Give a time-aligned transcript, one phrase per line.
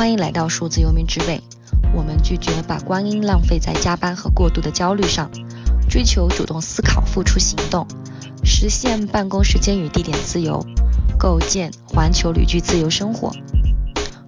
[0.00, 1.42] 欢迎来到数字游民之北。
[1.94, 5.30] 我们拒绝把光阴浪费在加班和过度的焦虑上，
[5.90, 7.86] 追求主动思考、付出行动，
[8.42, 10.64] 实现办公时间与地点自由，
[11.18, 13.30] 构建环球旅居自由生活。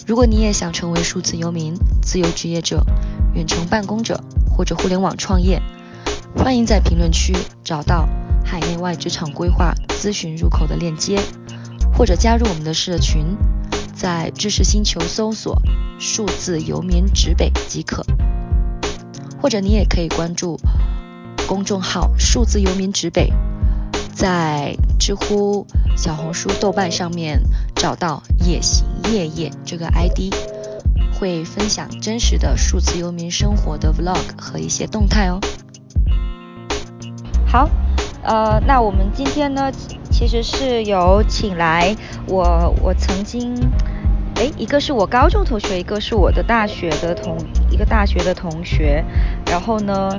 [0.07, 2.85] 如果你也想成为数字游民、自由职业者、
[3.33, 4.23] 远程办公者
[4.55, 5.63] 或者互联网创业，
[6.37, 7.35] 欢迎在评论区
[7.65, 8.07] 找到
[8.45, 11.19] 海内外职场规划咨询入口的链接，
[11.97, 13.25] 或者加入我们的社群。
[13.95, 15.61] 在知识星球搜索
[16.01, 18.05] “数字游民指北”即可，
[19.41, 20.59] 或者你也可以关注
[21.47, 23.33] 公众号“数字游民指北”，
[24.15, 27.43] 在知乎、小红书、豆瓣上面
[27.75, 30.35] 找到“夜行夜夜”这个 ID，
[31.19, 35.39] 会分享真实的数字游民生活的 Vlog 和一些动态哦。
[37.47, 37.69] 好，
[38.23, 39.71] 呃，那我们今天呢，
[40.13, 41.97] 其实是有请来
[42.29, 43.55] 我，我曾经。
[44.37, 47.37] 哎，一个是我高中同学，一个是我的大学的同
[47.71, 49.05] 一个大学的同学。
[49.47, 50.11] 然后呢，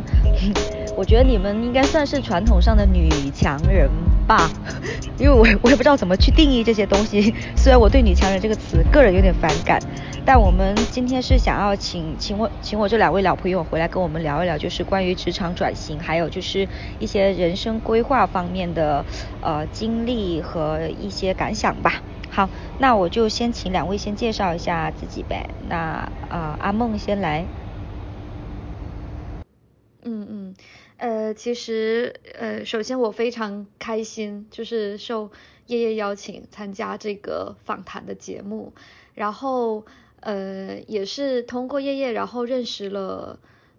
[0.96, 3.90] 我觉得你们应该算是传统上的女强人
[4.24, 4.50] 吧，
[5.18, 7.34] 因为我我也不知道怎么去定义这些东西。
[7.56, 9.80] 虽然我对女强人这个词个人有点反感，
[10.26, 16.68] 但我们今天是想要请请我请我这两位老朋友回来跟我们聊一聊，就是关于职场转型，还有就是
[17.00, 19.06] 一些人生规划方面的
[19.42, 22.02] 呃经历和一些感想吧。
[22.30, 25.50] 好，那我就先请两位先介绍一下自己呗。
[25.68, 27.46] 那啊，阿梦先来。
[30.06, 30.56] 嗯嗯，
[31.04, 35.32] 呃，其实呃，首先我非常开心，就是受
[35.68, 38.72] 叶叶邀请参加这个访谈的节目，
[39.14, 39.86] 然后
[40.22, 43.38] 呃，也是通过叶叶，然后认识了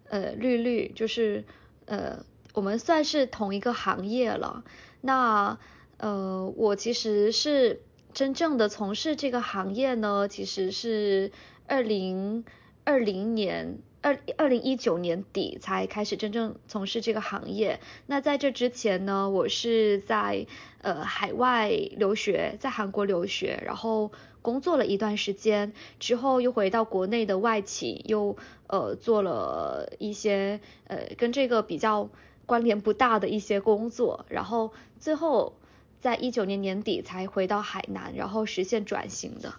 [0.09, 1.43] 呃绿绿，就是
[1.85, 2.23] 呃，
[2.53, 4.63] 我们算是同一个行业了。
[5.01, 5.57] 那
[5.97, 7.81] 呃，我其实是。
[8.13, 11.33] 真正的从事这个行业呢，其实是
[11.67, 12.45] 二零
[12.85, 17.79] 二零年二二零一九年底才开始真正从事这个行业。
[18.05, 20.45] 那在这之前呢，我是在
[20.81, 24.11] 呃海外留学，在韩国留学，然后
[24.43, 32.09] 工作了一段时间，之后又回到国内的外企，又呃做了一些呃跟这个比较
[32.45, 35.55] 关联不大的一些工作，然后最后。
[36.01, 39.55] 在一九年年底才回到海南，然后实现转型的。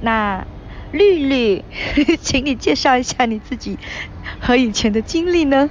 [0.00, 0.46] 那
[0.92, 1.64] 绿绿，
[2.20, 3.78] 请你介绍一下你自己
[4.40, 5.68] 和以前的经历呢？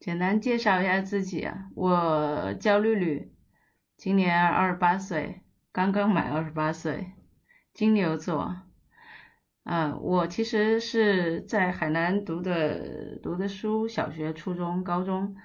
[0.00, 3.32] 简单介绍一下自己啊，我叫绿绿，
[3.96, 7.12] 今年二十八岁，刚刚满二十八岁，
[7.74, 8.56] 金牛座。
[9.64, 15.36] 嗯，我其实是在海南读的读的书，小学、初中、高中。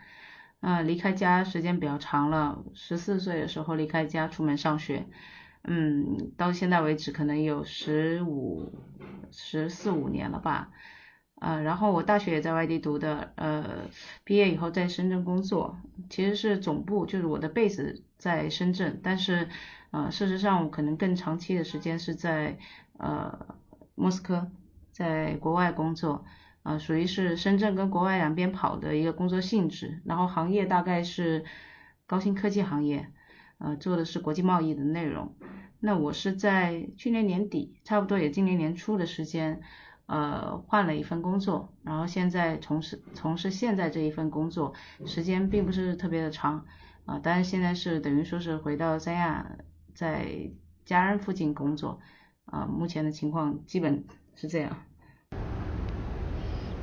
[0.62, 5.08] 嗯，离开家时间比较长了，十四岁的时候离开家出门上学，
[5.63, 8.72] 嗯，到现在为止可能有十五、
[9.31, 10.72] 十四五年了吧，
[11.40, 13.90] 呃，然后我大学也在外地读的，呃，
[14.24, 15.78] 毕业以后在深圳工作，
[16.09, 19.47] 其实是总部，就是我的 base 在深圳，但是，
[19.91, 22.57] 呃，事实上我可能更长期的时间是在
[22.97, 23.56] 呃
[23.95, 24.51] 莫斯科，
[24.91, 26.25] 在国外工作。
[26.63, 31.44] 啊，属于是深圳跟国外两边跑的一个工作性质，然后行业大概是
[32.07, 33.12] 高新科技行业，
[33.63, 35.34] 呃，做的是国际贸易的内容。
[35.79, 39.62] 那我是在去年年底，差不多也今年年初的时间，
[40.06, 44.74] 呃，换了一份工作，然后现在从事从事现在这一份工作，
[45.06, 46.66] 时间并不是特别的长，
[47.06, 49.57] 啊，但是现在是等于说是回到三亚，
[49.94, 50.51] 在
[50.85, 52.01] 家人附近工作，
[52.45, 54.03] 啊，目前的情况基本
[54.35, 54.78] 是这样。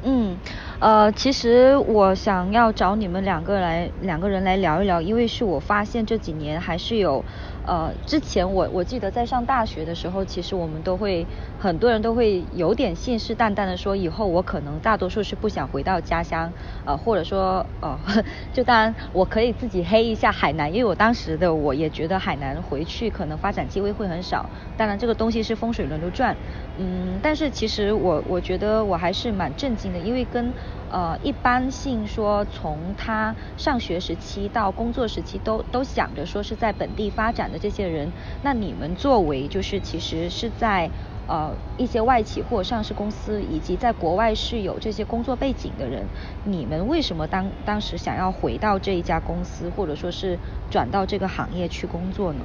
[0.03, 0.39] 嗯，
[0.81, 7.27] 呃，其实我想要找你们两个来两个人来聊一聊，因为是我发现这几年还是有。
[7.63, 16.55] 呃，之前我我记得在上大学的时候，其实我们都会很多人都会有点信誓旦旦的说，以后我可能大多数是不想回到家乡，
[16.87, 18.01] 呃，或者说呃，
[18.51, 24.51] 就当然我可以自己黑一下海南，因为我当时的我也觉得海南回去可能发展机会会很少。
[24.75, 26.39] 当然这个东西是风水轮流转，
[26.75, 30.55] 嗯，但是其实我我觉得我还是蛮震惊的，因为跟。
[30.91, 38.13] 呃，一般性说，从他上学时期到工作时期，都都想着说是在本地发展的这些人，
[38.43, 40.91] 那你们作为就是其实是在
[41.29, 46.09] 呃一些外企或上市公司，以及在国外是有这些工作背景的人，
[46.45, 50.39] 你们为什么当当时想要回到这一家公司，或者说是
[50.71, 52.45] 转到这个行业去工作呢？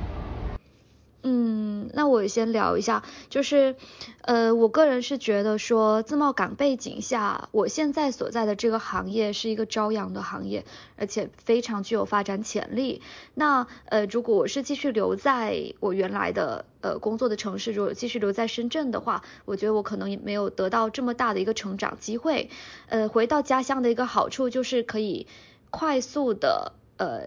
[1.28, 3.76] 嗯，那我先聊一下，就是，
[4.22, 10.66] 呃，我个人是觉得说，自贸港背景下，我现在所在的这个行业是一个朝阳的行业，
[10.98, 13.02] 而且非常具有发展潜力。
[13.34, 22.52] 那，呃，如果我是继续留在我原来的呃工作的城市，如果继续留在深圳的话，我觉得我可能也没有得到这么大的一个成长机会。
[22.88, 25.26] 呃，回到家乡的一个好处就是可以
[25.72, 27.26] 快速的，呃。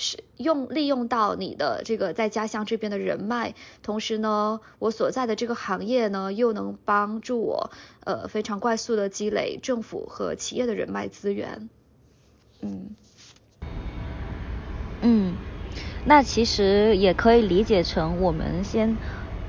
[0.00, 3.52] 是用利用到你的这个在家乡这边的人脉，
[3.82, 7.70] 同时呢，我所在的这个行业呢，又能帮助我
[8.04, 11.68] 呃非常快速的积累政府和企业的人脉资源。
[12.62, 12.96] 嗯，
[15.02, 15.34] 嗯，
[16.06, 18.96] 那其实也可以理解成我们先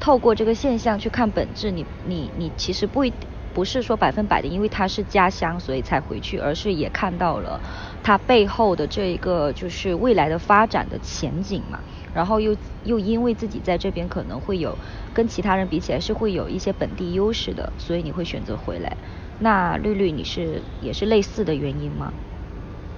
[0.01, 3.13] 透过这个现象去看本质，你你你其实不一
[3.53, 7.61] 不是说百分百的，因为他是家乡所以才回去，而是也看到了。
[8.03, 11.83] 它背后的这一个就是未来的发展的前景嘛，
[12.13, 14.79] 然后又又因为自己在这边可能会有
[15.13, 18.97] 跟其他人比起来是会有一些本地优势的，所以你会选择回来。
[19.37, 22.11] 那绿绿你是也是类似的原因吗？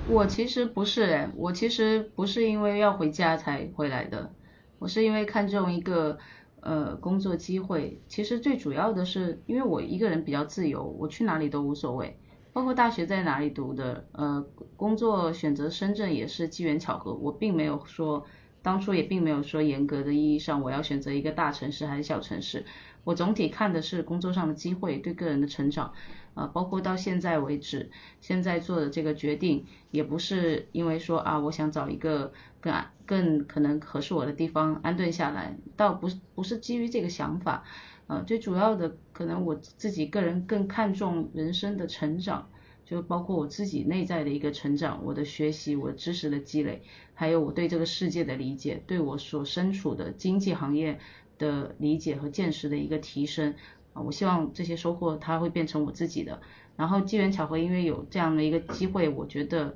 [0.06, 4.36] 我其实不是哎，我其实不是因为要回家才回来的，
[4.78, 6.18] 我是因为看中一个
[6.62, 8.02] 呃工作机会。
[8.10, 12.20] 其实最主要的是因为我一个人比较自由，我去哪里都无所谓。
[12.54, 14.46] 包括大学在哪里读的，呃，
[14.78, 18.26] 工作选择深圳也是机缘巧合，我并没有说，
[18.62, 22.64] 当初也并没有说严格的意义上我要选择一个大城市还是小城市，
[23.04, 25.94] 我总体看的是工作上的机会对个人的成长，
[26.36, 27.90] 啊，包括到现在为止，
[28.22, 32.74] 现在做的这个决定也不是因为说啊，我想找一个更
[33.08, 37.64] 更可能合适我的地方安顿下来，倒不是不是基于这个想法。
[38.08, 42.50] 呃，最主要的可能我自己个人更看重人生的成长，
[42.86, 46.82] 就包括我自己内在的一个成长，我的学习，我知识的积累，
[47.14, 51.00] 还有我对这个世界的理解，对我所身处的经济行业
[51.38, 53.56] 的理解和见识的一个提升。
[53.94, 56.42] 啊，我希望这些收获它会变成我自己的。
[56.76, 59.76] 然后机缘巧合，因为有这样的一个机会，我觉得，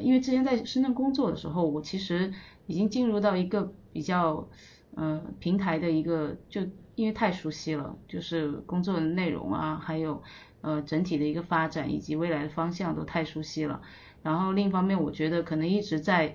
[0.00, 2.32] 因为之前在深圳工作的时候，我其实
[2.66, 4.48] 已经进入到一个比较，
[4.96, 6.66] 呃，平台的一个就。
[6.96, 10.22] 因为太熟悉了，就是工作的内容啊，还有
[10.62, 13.82] 呃整体的一个发展以及未来的方向都太熟悉了。
[14.22, 16.34] 然后另一方面，我觉得可能一直在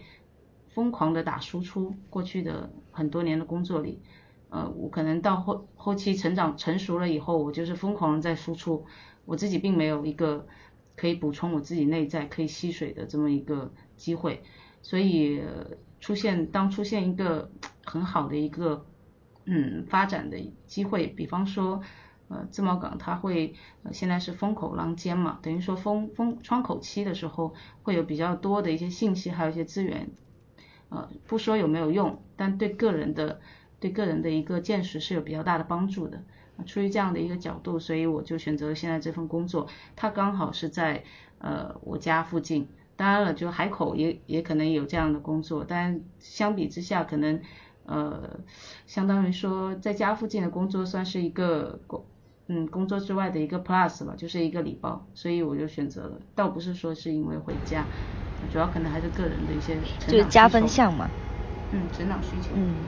[0.70, 4.04] 疯狂的打输出，过去的很多年的工作里，
[4.50, 8.86] 呃，我可能到后后期成长成熟了以后，我就是疯狂的在输出，
[9.26, 10.46] 我自己并没有一个
[10.96, 14.44] 可以补充我自己内在可以吸水的这么一个机会，
[14.84, 15.42] 所以
[16.00, 17.50] 出现当出现一个
[17.86, 18.86] 很好的一个。
[19.44, 20.38] 嗯，发展的
[20.68, 21.82] 机会，比方说，
[22.28, 30.12] 呃，自贸港它会，呃，现在是风口浪尖嘛，等于说风风窗口期的时候，会有比较多的一些信息，还有一些资源，
[30.90, 33.42] 呃，不说有没有用，但对个人的
[33.80, 36.24] 对个人的一个见识是有比较大的帮助的。
[36.68, 41.04] 出于这样的一个角度，所以我就选择了现在这份工作，它刚好是在
[41.40, 42.68] 呃我家附近。
[42.96, 47.42] 当然了，就海口也也可能有这样的工作，但相比之下可能。
[47.84, 48.40] 呃，
[48.86, 52.06] 相当于说在家附近的工作算是一个工，
[52.48, 57.90] 嗯，工作之外的一个 plus 吧，就是一个礼包，所以我就选择了，倒不是说是因为回家，
[58.50, 61.12] 主要可能还是个人的一些就是加分项嘛，
[61.72, 62.88] 嗯，成长需求，嗯，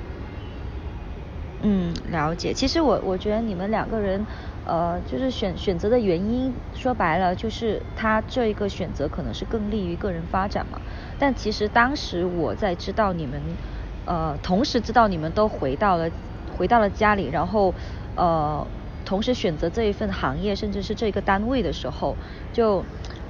[1.60, 2.54] 嗯，了解。
[2.54, 4.28] 其实我我觉得你们两个人，
[4.64, 10.82] 呃，就是选选择的原因，说白了就是他这一个选择可能是更利于个人发展嘛，
[11.18, 13.58] 但其实当时我在知道你们。
[14.06, 16.10] 呃，同时知道你们都回到了，
[16.58, 17.74] 回到了家里，然后
[18.16, 18.66] 呃，
[19.06, 22.16] 同时选择这一份行业，甚至是这个单位的时候，
[22.52, 22.84] 就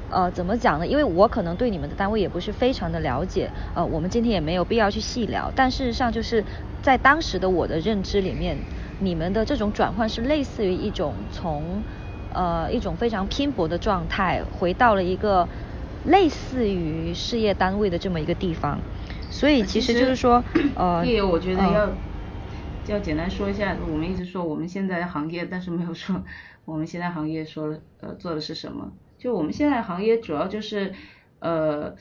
[0.10, 0.88] 呃怎么讲呢？
[0.88, 5.52] 因为我可能对你们的单位也不是非常的了解，呃，我们今天也没有必要去细聊。
[5.56, 6.44] 但事实上，就是
[6.82, 8.58] 在当时的我的认知里面，
[9.00, 11.84] 你们的这种转换是类似于一种从
[12.34, 15.48] 呃一种非常拼搏的状态，回到了一个
[16.04, 18.82] 类似于事业单位的这么一个地方。
[19.30, 20.44] 所以其实就是说，
[20.76, 21.98] 呃，业我觉得要
[22.88, 26.24] 要简单说一下，我们一直说我们现在的行业，但是没有说
[26.66, 28.92] 我们现在行业说呃做的是什么。
[29.18, 30.94] 就我们现在行业主要就是
[31.40, 31.96] 呃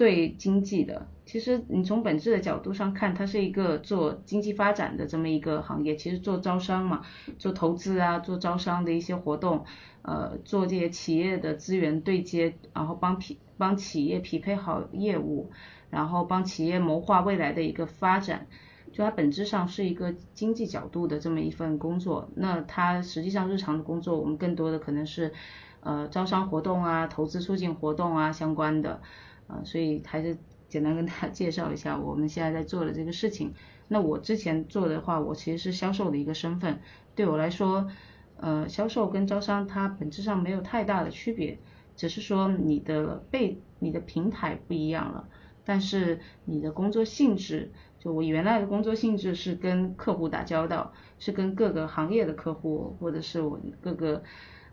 [0.00, 5.94] 对经济的，其实你从本质的角度上看，它是一个做经济发展的这么一个行业。
[5.94, 7.02] 其实做招商嘛，
[7.38, 9.66] 做投资啊，做招商的一些活动，
[10.00, 15.50] 呃，做这些企业的资源对接，然后帮匹帮企业匹配好业务。
[15.90, 18.46] 然后帮企业谋划未来的一个发展，
[18.92, 22.30] 就它本质上是一个经济角度的这么一份工作。
[22.36, 25.32] 那它实际上日常的工作，我们更多的可能是
[25.80, 29.02] 呃招商活动啊、投资促进活动啊相关的，
[29.50, 30.36] 啊，所以还是
[30.68, 33.52] 简单跟大家介绍一下我们现在在做的这个事情。
[33.88, 36.78] 那我之前做的话，我其实是销售的一个身份，
[37.16, 37.88] 对我来说，
[38.36, 41.58] 呃，销售跟招商它本质上没有太大的区别，
[41.96, 45.28] 只是说你的被你的平台不一样了，
[45.64, 54.22] 但是你的工作性质，就我原来的工作性质是跟客户打交道，是跟各个行业的客户或者是我各个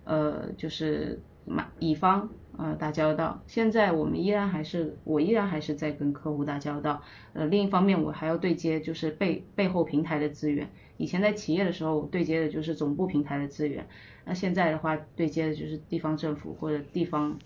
[0.04, 2.30] 呃就是买乙方。
[2.58, 3.40] 呃，打交道。
[3.46, 7.04] 现在我们依然还是，我依然还是在跟客户打交道。
[7.34, 10.68] 呃，另一方面，我还要对接就是背背后平台的资源。
[10.98, 13.88] 以前在企业的时候，对接的就是总部平台的资源。
[14.26, 17.38] 那现在的话，对接的就是地方政府或者地方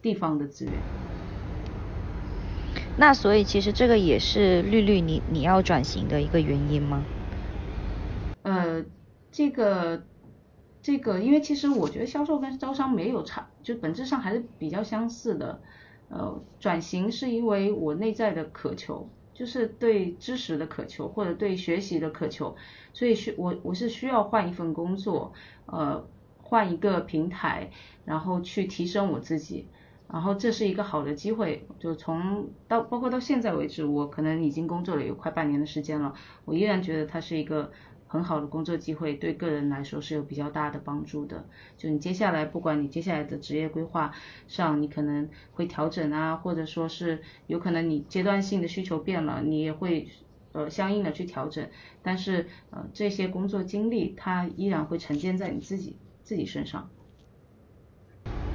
[0.00, 0.74] 地方的资源。
[2.96, 7.04] 那所以其实这个也是绿绿你你要转型的一个原因吗？
[8.42, 8.84] 呃，
[9.32, 10.02] 这个。
[10.82, 15.60] 这个，因为其实我觉得销售跟招商没有差，就本质上还是比较相似的。
[16.08, 22.56] 呃，转型是因为我内在的渴求，就是对知识的渴求或者对学习的渴求，
[22.92, 25.32] 所以需我我是需要换一份工作，
[25.66, 26.04] 呃，
[26.38, 27.70] 换一个平台，
[28.04, 29.68] 然后去提升我自己，
[30.10, 31.64] 然后这是一个好的机会。
[31.78, 37.70] 就从到包括到现在为止，我可能已经工作了有快半年的时间了，我依然觉得它是一个。
[38.12, 41.46] 很好的工作机会对个人来说是有比较大的帮助的。
[41.78, 44.12] 就你接下来，不管你接下来的职业规划
[44.48, 50.08] 上，你可能会调整啊，或者说是有可能你阶段性的需求变了，你也会
[50.50, 51.68] 呃相应的去调整。
[52.02, 56.90] 但是呃这些工作经历它依然会沉淀在你自己自己身上。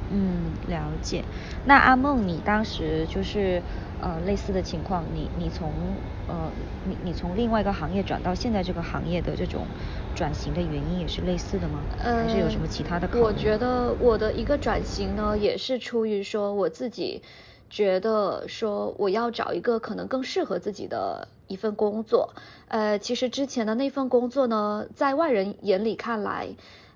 [0.09, 1.27] 嗯，了解。
[1.63, 3.63] 那阿梦，你当时就是
[3.97, 9.71] 呃类似的情况，你你从呃你你从另外一个行业转到现在这个行业的这种
[10.13, 11.87] 转型的原因也是类似的吗？
[12.17, 13.23] 还是有什么其他的考虑？
[13.23, 17.23] 我觉得我的一个转型呢，也是出于说我自己
[17.69, 22.35] 觉得说我要找一个可能更适合自己的一份工作。
[22.67, 26.55] 呃，其实之前的那份工作呢，在外人眼里看来。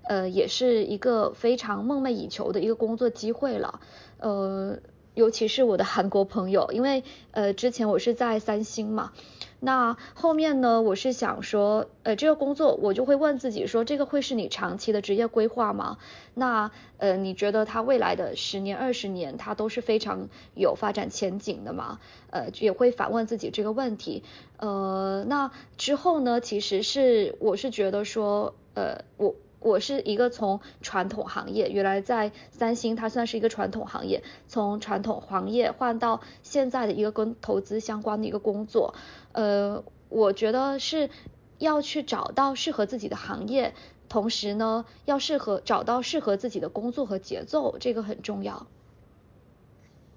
[0.10, 3.80] 呃，也是一个非常梦寐以求的一个工作机会了，
[4.18, 4.80] 呃，
[5.14, 9.14] 尤其是我的韩国朋友，因为呃之前我是在三星嘛，
[9.60, 16.00] 那后面呢，我是想说，呃，这个工作我就会问自己说，这个会是你长期的职业规划吗？
[16.34, 22.00] 那呃，你觉得它未来的十年、二十年，它都是非常有发展前景的吗？
[22.32, 24.24] 呃，也会反问自己这个问题。
[24.58, 29.36] 呃，那之后呢，其实是我是觉得说，呃，我。
[29.60, 38.96] 我是一个从传统行业，原来在三星，它算是一个传统行业，从传统行业换到现在的一个跟投资相关的一个工作，
[39.34, 41.10] 呃，我觉得是
[41.58, 43.74] 要去找到适合自己的行业，
[44.08, 48.68] 同时呢，要适合找到适合自己的工作和节奏，这个很重要。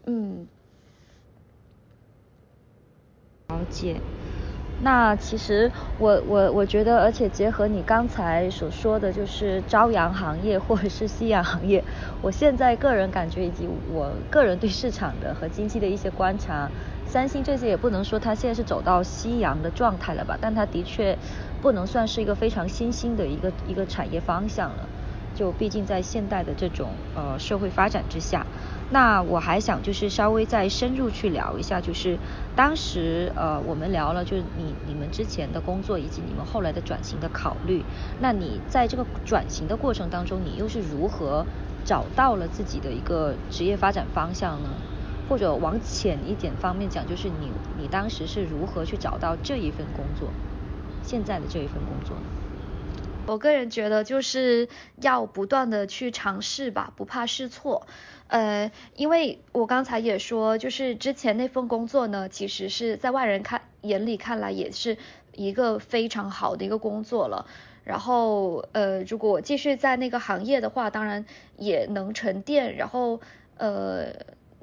[0.04, 0.46] 嗯，
[3.48, 4.00] 了解。
[4.84, 11.84] 那其实我我我觉得，而且结合你刚才所说的就是朝阳行业或者是夕阳行业，
[12.20, 16.72] 我现在个人感觉以及我个人对市场的和经济的一些观察，
[17.04, 21.20] 三星这些也不能说它现在是走到夕阳的状态了吧，但它的确
[21.60, 24.90] 不能算是一个非常新兴的一个一个产业方向了，
[25.32, 28.48] 就毕竟在现代的这种呃社会发展之下。
[28.92, 32.20] 那我还想就是稍微再深入去聊一下，就是
[32.54, 37.86] 当时呃我们聊了就是你你们之前的工作以及你们后来的转型的考虑。
[38.18, 41.46] 那你在这个转型的过程当中，你又是如何
[41.84, 44.84] 找到了自己的一个职业发展方向呢？
[45.26, 50.34] 或者往浅一点方面讲，就是你你当时是如何去找到这一份工作，
[51.00, 52.18] 现在的这一份工作？
[53.26, 57.86] 我个人觉得就是要不断的去尝试吧，不怕试错。
[58.26, 64.96] 呃，因为我刚才也说，就是之前那份工作呢，其实是在外人看眼里看来也是
[65.32, 67.46] 一个非常好的一个工作了。
[67.84, 71.24] 然后呃，如果继续在那个行业的话，当然
[71.56, 73.20] 也能沉淀，然后
[73.56, 74.14] 呃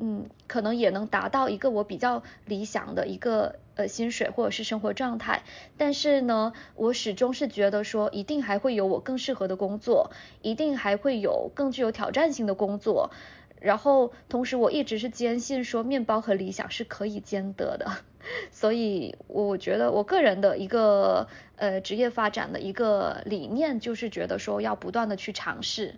[0.02, 5.44] 嗯，可能也能达到一个我比较理想的一个呃薪水或者是生活状态。
[5.78, 13.12] 但是呢，我始终是觉得说，一定还会有我更适合的工作，一定还会有更具有挑战性的工作。
[13.60, 17.92] 然后，同时我一直是坚信说，面包和理想是可以兼得的，
[18.52, 21.28] 所以我觉得我个人的一个
[21.58, 25.96] 呃职业发展的一个理念就是觉得说要不断的去尝试。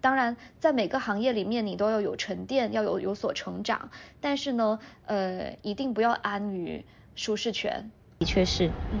[0.00, 3.90] 当然，在每个行业里面你都要有沉淀，要有有所成长，
[4.20, 7.90] 但是呢，呃，一定不要安于舒适圈。
[8.20, 9.00] 的确是，嗯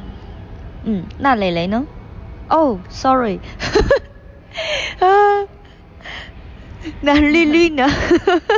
[0.84, 1.84] 嗯，那蕾蕾呢？
[2.48, 3.38] 哦，sorry，
[5.00, 5.48] 啊。
[7.02, 7.86] 那绿绿呢？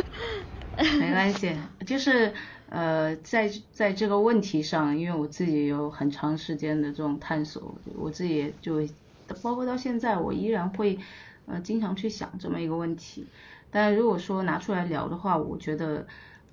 [0.98, 1.52] 没关系，
[1.84, 2.32] 就是
[2.70, 8.80] 呃，在在这个问题上，因为我自己有很长时间的这种探索，我自己也就
[9.42, 10.98] 包括到现在，我依然会
[11.46, 13.26] 呃经常去想这么一个问题。
[13.70, 16.06] 但如果说拿出来聊的话，我觉得，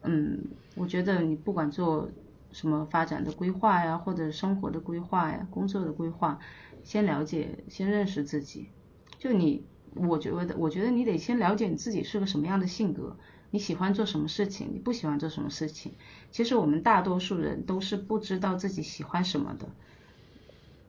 [0.03, 0.39] 嗯，
[0.75, 2.09] 我觉得你不管做
[2.51, 6.39] 什么发展的规划呀，或者生活的规划呀，工作的规划，
[6.83, 8.69] 先了解，先认识自己。
[9.17, 9.65] 就你，
[9.95, 13.17] 我觉得，我觉得你得先了解你自己是个什么样的性格，
[13.51, 15.93] 你喜欢做什么事情，你不喜欢做什么事情。
[16.31, 19.67] 其实我们大多数人都是不知道自己喜欢什么的。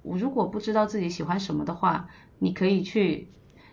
[0.02, 3.28] 我如果不知道自己喜欢什么的话，你可以去，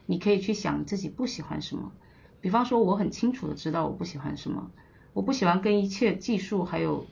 [0.08, 1.92] 你可以去想自己不喜欢什么。
[2.40, 4.72] 比方说，我很清楚的知道我不喜欢什么，
[5.12, 7.08] 我不喜欢跟一切技术还有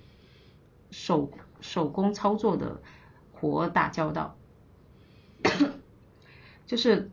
[0.91, 2.81] 手手工操作的
[3.33, 4.37] 活打交道，
[6.67, 7.09] 就是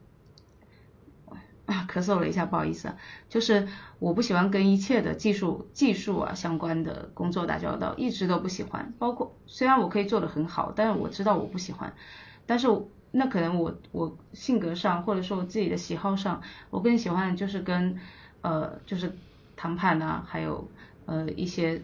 [1.66, 2.96] 咳嗽了一下，不好意思啊，
[3.30, 3.66] 就是
[3.98, 8.92] 我不喜欢跟一切的技术技术啊相关的工作打交道，一直都不喜欢。
[8.98, 11.94] 包括虽然我可以做的很好，但是我知道我不喜欢，
[12.46, 12.68] 但是。
[13.14, 16.40] 那可能我我性格上或者说我自己的喜好上，
[16.71, 17.99] 我更喜欢就是跟
[18.40, 19.12] 呃就是
[19.54, 20.66] 谈判啊，还有
[21.04, 21.83] 呃一些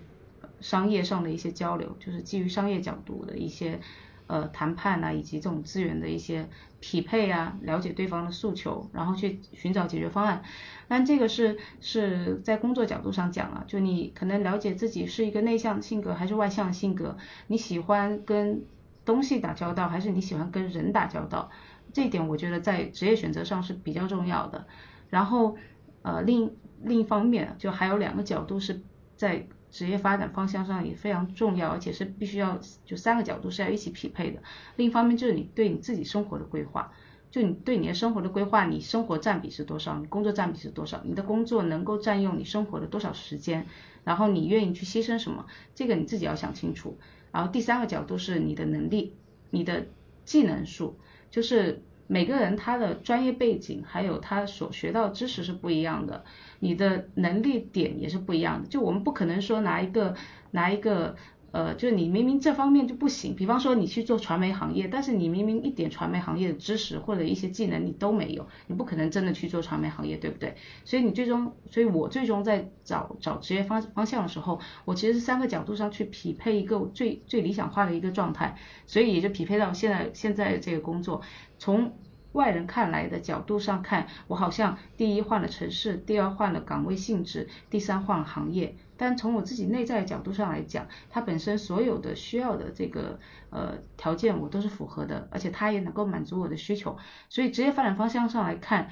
[0.60, 3.78] 商业上的一些交流，就是基于商业角度的一些
[4.26, 6.48] 呃谈判啊，以及这种资源的一些
[6.80, 10.42] 匹配啊，了解对方的诉求，然后去寻找解决方案。
[10.88, 17.18] 但这个是是在工作角度上讲啊，就你可能了解自己是一个内向性格还是外向性格，
[17.48, 18.64] 你喜欢跟。
[19.08, 21.50] 东西打交道，还是你喜欢跟人打交道？
[21.94, 24.66] 这一点我觉得在职业选择上是比较重要的。
[25.08, 25.56] 然后，
[26.02, 28.82] 呃，另另一方面，就还有两个角度是
[29.16, 34.42] 在职业发展方向上也非常重要，而且是必须要就三个角度是要一起匹配的。
[34.76, 36.92] 另一方面就是你对你自己生活的规划，
[37.30, 39.98] 就你对你的生活的规划，你生活占比是多少？
[39.98, 41.00] 你工作占比是多少？
[41.04, 43.64] 你的工作能够占用你生活的多少时间？
[44.04, 45.46] 然后你愿意去牺牲什么？
[45.74, 46.98] 这个你自己要想清楚。
[47.32, 49.14] 然后第三个角度是你的能力，
[49.50, 49.86] 你的
[50.24, 50.98] 技能数，
[51.30, 56.24] 就是每个人他的专业背景还有他所学到知识是不一样的，
[56.58, 58.68] 你的能力点也是不一样的。
[58.68, 60.14] 就我们不可能说拿一个
[60.50, 61.16] 拿一个。
[61.50, 70.56] 呃，就是你明明这方面就不行，比方说你去做传媒行业，但是你明明一点传媒行业的知识或者一些技能你都没有，你不可能真的去做传媒行业，对不对？
[70.84, 81.22] 所以你最终，所以我最终在找找职业方方向的时候，我其实是三个角度上去匹配一个最最理想化的一个状态，所以也就匹配到现在现在这个工作，
[81.58, 81.92] 从。
[82.32, 88.76] 外人看来的角度上看，我好像第一换了城市，第二换了岗位性质，第三换了行业。
[88.98, 93.18] 但从我自己内在的角度上来讲，它本身所有的需要的这个
[93.50, 96.98] 呃条件我都是符合的，而且它也能够满足我的需求。
[97.30, 98.90] 所以职业发展方向上来看，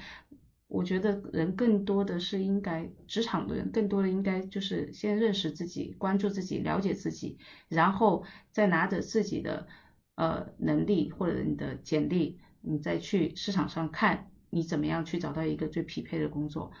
[0.67, 9.67] 我觉得人更多的是应该职场的人更多的应该就是先认识自己，关注自己，了解自己，然后再拿着自己的
[10.15, 12.39] 呃能力或者你的简历。
[12.59, 16.73] 你再去市场上看，你怎么样去找到一个最匹配的工作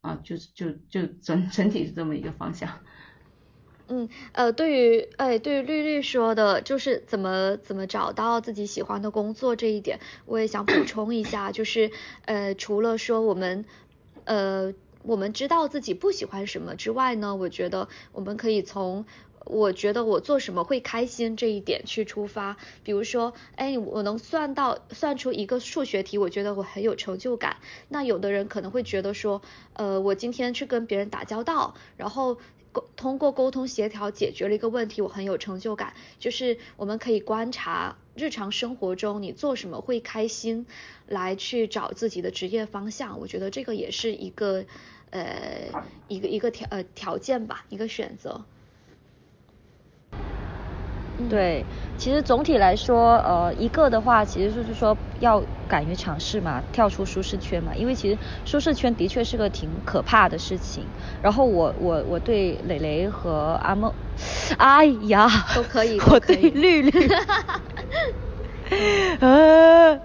[0.00, 0.18] 啊？
[0.22, 2.80] 就是就就整整体是这么一个方向。
[3.88, 11.90] 嗯，呃，对于哎，对于绿绿说的，就是怎么怎么找到自己喜欢的工作这一点，我也想补充一下，就是
[12.24, 13.64] 呃，除了说我们
[14.24, 19.06] 呃我们知道自己不喜欢什么之外呢，我觉得我们可以从。
[19.46, 27.56] 我觉得我做什么会开心这一点去出发，比如说，哎，我能算到算出一个数学题，我觉得我很有成就感。
[27.88, 32.38] 那有的人可能会觉得说，呃，我今天去跟别人打交道，然后
[32.70, 35.94] 沟通过沟通协调解决了一个问题，我很有成就感。
[36.18, 40.66] 就是我们可以观察日常生活中你做什么会开心，
[41.08, 43.18] 来去找自己的职业方向。
[43.18, 44.66] 我觉得这个也是一个
[45.10, 45.70] 呃
[46.06, 48.44] 一个一个条呃条件吧，一个选择。
[51.28, 60.92] 对，其实总体来说，呃，一个的话，其实就是说要敢于尝试嘛，跳出舒适圈嘛，因为其实舒适圈的确是个挺可怕的事情。
[61.20, 63.92] 然后我我我对蕾蕾和阿梦，
[64.58, 66.90] 哎呀，都可以，我对绿绿，
[69.20, 70.00] 呃，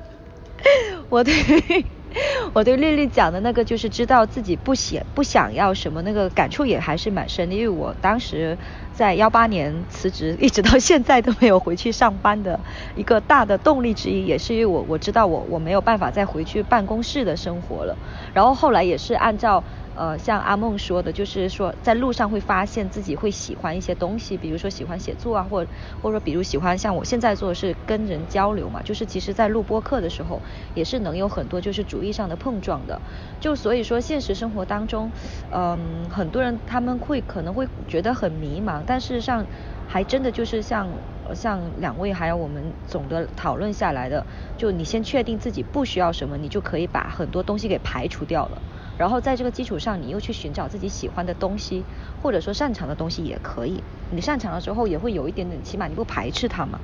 [1.10, 1.34] 我对。
[2.54, 7.56] 我对丽丽讲的那个，就是知道自己不想不想要什么，那个感触也还是蛮深的。
[7.56, 8.58] 因为我当时
[8.94, 12.64] 在幺八年辞职，一直到现在都没有回去上班的
[12.96, 17.98] 一个大的动力之一，也是因为我我知道我我没有办法再回去办公室的生活了。
[18.34, 19.64] 然后后来也是按照
[19.96, 25.66] 呃，像阿梦说的，就是说在路上会发现自己会喜欢一些东西，比如说喜欢写作啊，或
[26.00, 33.02] 或者说比如喜欢像我现在做的是跟人交流嘛，就是其实在录播课的时候也是能有很多就是主义上的碰撞的，
[33.40, 35.14] 就所以说现实生活当中，
[35.50, 39.48] 嗯，很多人他们会可能会觉得很迷茫，但事实上
[39.86, 41.02] 还真的就是像
[41.34, 44.28] 像两位还有我们总的讨论下来的，
[44.58, 48.62] 就你先确定自己不需要什么，你就可以把很多东西给排除掉了。
[48.98, 51.84] 然后在这个基础上，你又去寻找自己喜欢的东西，
[52.22, 53.84] 或者说擅长的东西也可以。
[54.12, 56.80] 你擅长的时候也会有一点点，起码你不排斥它嘛。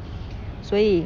[0.62, 1.06] 所以，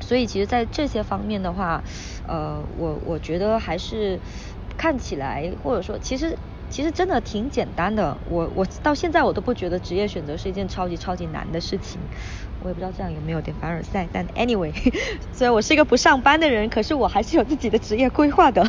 [0.00, 1.82] 所以其实，在这些方面的话，
[2.26, 4.18] 呃，我我觉得还是
[4.76, 6.36] 看起来，或者说，其实
[6.68, 8.16] 其实真的挺简单的。
[8.28, 12.00] 我我到现在我都不觉得职业选择是一件超级超级难的事情。
[12.62, 14.72] 我也不知道这样有没有点凡尔赛，但 anyway，
[15.32, 18.68] 虽然我是一个不上班的人，可是我还是有自己的职业规划的，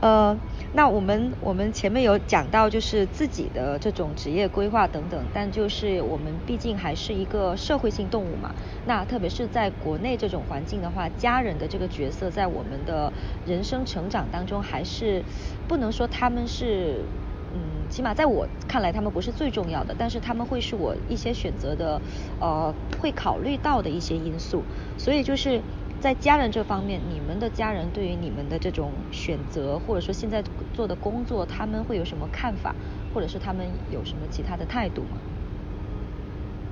[0.00, 0.40] 呃。
[0.72, 8.54] 那我们我们前面有讲到，就是自己的这种职业规划等等，但就是我们毕竟还是一个社会性动物嘛。
[8.84, 15.26] 那特别是在国内这种环境的话，家人的这个角色在我们的人生成长当中，还是
[15.66, 17.10] 不能说他们是，
[17.52, 22.00] 嗯，起码在我看来，他们不是最重要的，但是他们会是我一些选择的，
[22.38, 24.68] 呃，会考虑到的一些因素。
[24.96, 25.64] 所以就是。
[26.00, 32.78] 在家人这方面，你们的家人对于你们的这种选择，或者说现在做的工作，他们会有什么看法，
[33.10, 35.22] 或者是他们有什么其他的态度吗？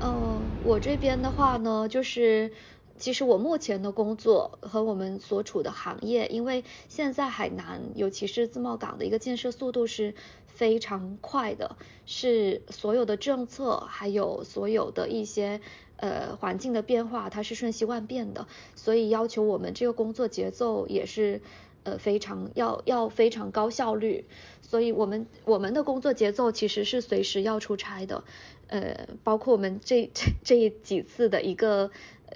[0.01, 2.53] 嗯，我这边的话呢，就是
[2.97, 10.14] 其实我目前的工作和我们所处的行业，因为现在海南，尤其是自贸港的一个建设速度是
[10.47, 15.61] 非常快的，是所有的政策还有所有的一些。
[15.99, 21.43] 呃，环境的变化它是瞬息万变的，所以要求我们这个工作节奏也是
[21.85, 24.25] 呃非常要要非常高效率，
[24.63, 28.25] 所以我们我们的工作节奏其实是随时要出差的，
[28.69, 31.91] 呃，包括我们这这这几次的一个。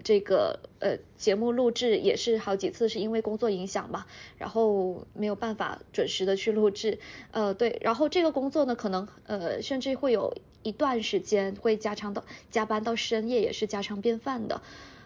[0.05, 4.07] 这个呃节目录制也是好几次是因为工作影响嘛，
[4.39, 6.99] 然后没有办法准时的去录制，
[7.31, 14.63] 呃对，然后这个工作呢可能呃甚至会有一段时间会加长到加班到深夜也是家常便饭的，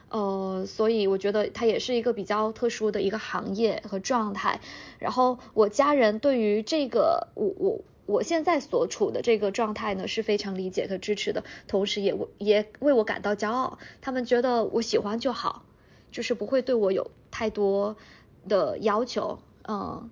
[0.09, 4.61] 呃所以我觉得它也是一个比较特殊的一个行业和状态，
[4.99, 7.81] 然后我家人对于这个我我。
[8.09, 13.81] 我现在所处的这个状态呢，是非常理解和支持的，同时也为也为我感到骄傲。
[14.01, 15.65] 他们觉得我喜欢就好，
[16.13, 17.97] 就是不会对我有太多
[18.47, 19.41] 的要求。
[19.67, 20.09] 嗯，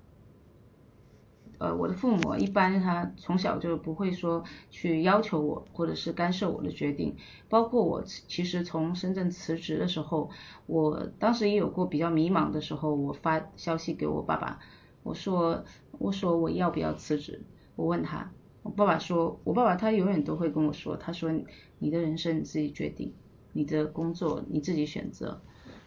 [1.58, 7.16] 呃，我的父母一般他从小就不会说去要求我，或者是干涉我的决定。
[7.48, 10.30] 包括我其实从深圳辞职的时候，
[10.66, 14.58] 我当时也有过比较迷茫的时候，我发消息给我爸爸，
[15.02, 15.64] 我说
[15.98, 17.42] 我说我要不要辞职。
[17.76, 18.30] 我问他，
[18.62, 21.30] 我爸爸说，我爸爸他永远都会跟我说，他说
[21.78, 23.12] 你的人生你自己决定，
[23.52, 25.40] 你的工作你自己选择，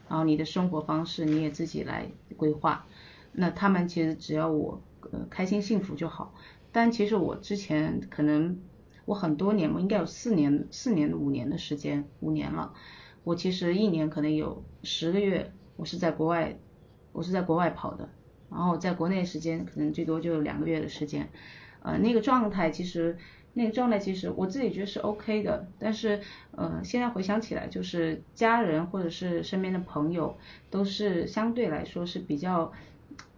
[0.09, 2.85] 然后你的生活方式你也自己来规划。
[3.31, 6.33] 那他们其实只要我呃开心幸福就好。
[6.71, 8.59] 但其实我之前可能
[9.05, 12.73] 我很多年，我应该有四年四年五年的时间，五年了。
[13.23, 16.57] 我其实一年可能有十个月，我是在国外，
[17.11, 18.09] 我是在国外跑的，
[18.49, 21.29] 然后在国内时间可能最多就两个月的时间。
[21.81, 23.17] 呃，那个状态其实，
[23.53, 30.37] 那个状态其实我自己觉得是 OK 的，但是呃，现在回想起来，就是家人或者是身边的朋友，
[30.69, 32.71] 都是相对来说是比较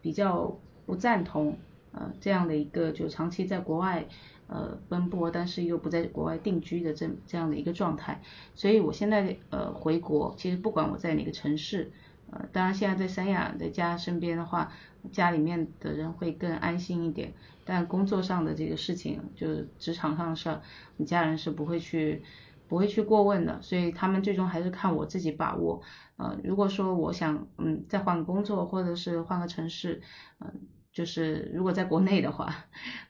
[0.02, 1.56] 比较不赞同
[1.92, 4.08] 呃这样的一个就长期在国外
[4.48, 8.20] 呃奔波，但是又不在国外定居的这这样的一个状态，
[8.56, 11.92] 所以我现在呃回国，其实不管我在哪个城市，
[12.32, 14.72] 呃，当然现在在三亚在家身边的话，
[15.12, 17.34] 家里面的人会更安心一点。
[17.66, 20.60] 但工作上的这个事情，就是职场上的事儿，
[20.98, 22.24] 你家人是不会去
[22.68, 25.80] 不会去过问的，所以他们最终还是看我自己把握。
[26.18, 30.02] 呃，如果说我想嗯再换个工作，或者是换个城市，
[30.40, 30.52] 嗯，
[31.00, 32.54] 就是如果在国内的话，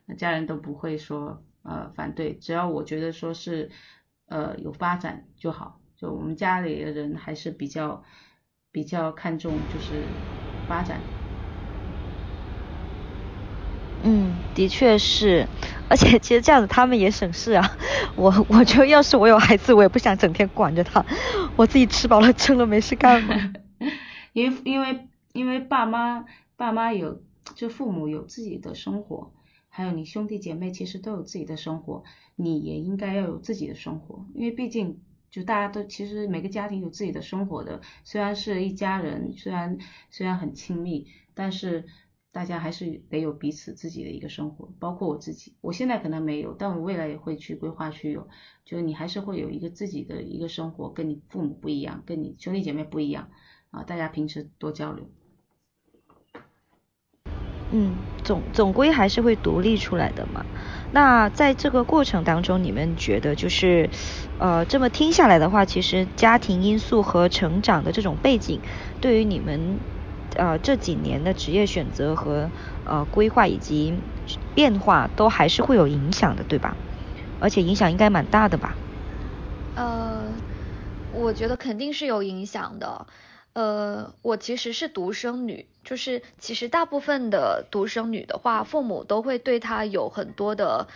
[0.05, 3.71] 那家人都不会说呃反对，只要我觉得说是
[4.27, 5.79] 呃有发展就好。
[5.97, 8.03] 就我们家里的人还是比较
[8.71, 10.21] 比较看重就是
[10.67, 11.01] 发展。
[14.03, 15.47] 嗯，的确是，
[15.89, 17.71] 而且其实这样子他们也省事啊。
[18.15, 21.03] 我我觉得要是我有孩子，我也不想整天管着他，
[21.55, 23.33] 我自己吃饱了撑了没事干嘛。
[24.33, 26.23] 因为因为因为爸妈
[26.55, 27.23] 爸妈有
[27.55, 29.31] 就父母有自己的生活，
[29.69, 32.03] 还有你兄弟姐妹其实都有自己的生活，
[32.35, 34.25] 你也应该要有自己的生活。
[34.33, 39.77] 因为毕竟就大家都其实每个家庭有自己的生活的，虽然是一家人，虽然
[40.09, 41.85] 虽然很亲密，但是。
[42.31, 48.27] 大家还是得有彼此自己的一个生活，包括我自己，我现在可能没有，但我未来也会去规划去有，
[48.65, 53.31] 就是你还是会有一个自己的一个生活，跟你父母不一样，跟你兄弟姐妹不一样
[53.71, 55.09] 啊，大家平时多交流。
[57.71, 60.45] 嗯，总总归还是会独立出来的嘛。
[60.89, 63.91] 那在这个过程当中，你们觉得就是，
[64.37, 68.61] 呃，这么听下来的话，其实家庭因素和成长的这种背景，
[68.99, 69.85] 对于你们。
[70.35, 72.53] 呃，这几年的职业选择和
[72.83, 74.03] 呃规划以及
[74.53, 76.77] 变化都还是会有影响的，对吧？
[77.39, 78.79] 而且影响应该蛮大的吧？
[79.75, 80.41] 呃，
[81.07, 83.07] 我觉得肯定是有影响的。
[83.53, 90.87] 呃，我其实是独生女，就是其实大部分的独生女的话，父母都会对她有很多的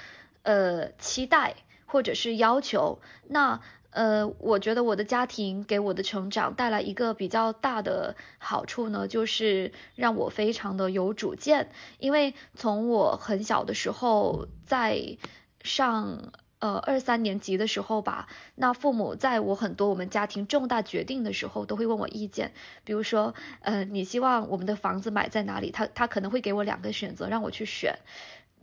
[0.43, 1.55] 呃期待
[1.87, 2.99] 或者是要求。
[3.27, 11.71] 那呃，我觉得我的家庭给我的成长带来一个比较大的好处呢，就是让我非常的有主见。
[11.97, 15.17] 因为从我很小的时候，在
[15.63, 22.53] 上呃二三年级的时候吧，那父母在我很多我们家庭重大决定的时候，都会问我意见。
[22.85, 25.71] 比如说，呃，你希望我们的房子买在哪里？
[25.71, 27.99] 他他可能会给我两个选择，让我去选。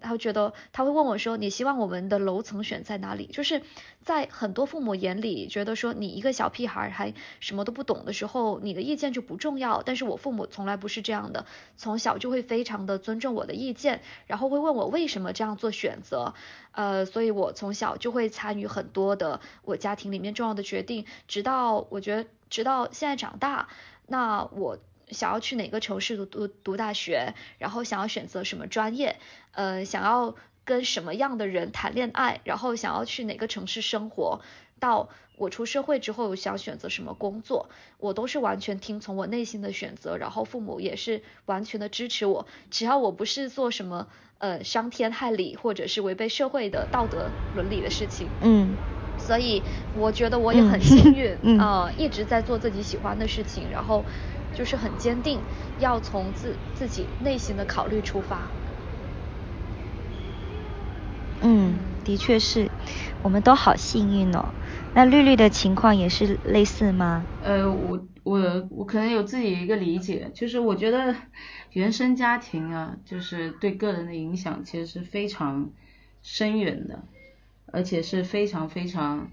[0.01, 3.63] 他会觉得，他会问我说：“你希望我们的楼层选在哪里？”就是
[4.03, 9.83] 在很多父母眼里，觉得说你一个小屁孩还什么都不懂的时候，你的意见就不重要。
[9.83, 16.35] 但是我父母从来不是这样的，从小就会非常的尊重我的意见，然后会问我为什么这样做选择。
[16.73, 23.69] 呃，所以我从小就会参与很多的我家庭里面重要的决定，直到我觉得直到现在长大，
[24.07, 24.79] 那我。
[25.11, 29.17] 想要去哪个城市读读读大学，然后想要选择什么专业，
[29.53, 34.41] 呃，想要跟什么样的人谈恋爱，然后想要去哪个城市生活，
[34.79, 44.07] 到我出社会之后想选择什么工作，我都是完全听从我内心的选择，然后父母也是完全的支持我，只要我不是做什么
[44.39, 48.77] 呃伤天害理或者是违背社会的道德伦理的事情，嗯，
[49.19, 49.63] 所以
[49.95, 54.05] 我觉得我也很幸运啊， 一直在做自己喜欢的事情，然后。
[54.53, 58.53] 就是很坚定，要从自自己内心的考虑出发。
[61.43, 62.71] 嗯，的确是，
[63.23, 64.55] 我们都好幸运哦。
[64.93, 67.27] 那绿绿的情况也是类似吗？
[67.39, 71.17] 呃，我我我可能有自己一个理解，就是我觉得
[71.73, 75.71] 原生家庭啊，就是对个人的影响其实是非常
[76.21, 77.05] 深远的，
[77.73, 79.33] 而且是非常非常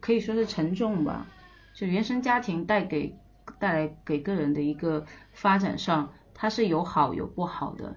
[0.00, 1.26] 可以说是沉重吧。
[1.72, 3.16] 就原生家庭带给。
[3.58, 7.96] 带来给个人的一个发展上，它是有好有不好的。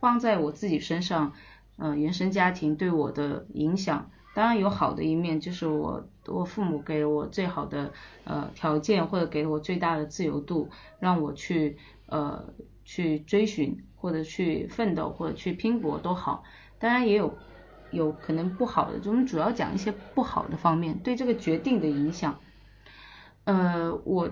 [0.00, 1.32] 放在我自己身上，
[1.76, 7.92] 呃，原生家庭对我的影响，当然有好的一面，就是我我父母给了我最好的
[8.24, 12.52] 呃条件，或者给了我最大的自由度，让我去呃
[12.84, 16.42] 去追寻或者去奋斗或者去拼搏都好。
[16.80, 17.38] 当然也有
[17.92, 22.40] 有可能不好的，就我们主要讲一些不好的方面对这个决定的影响。
[23.44, 24.28] 呃，我。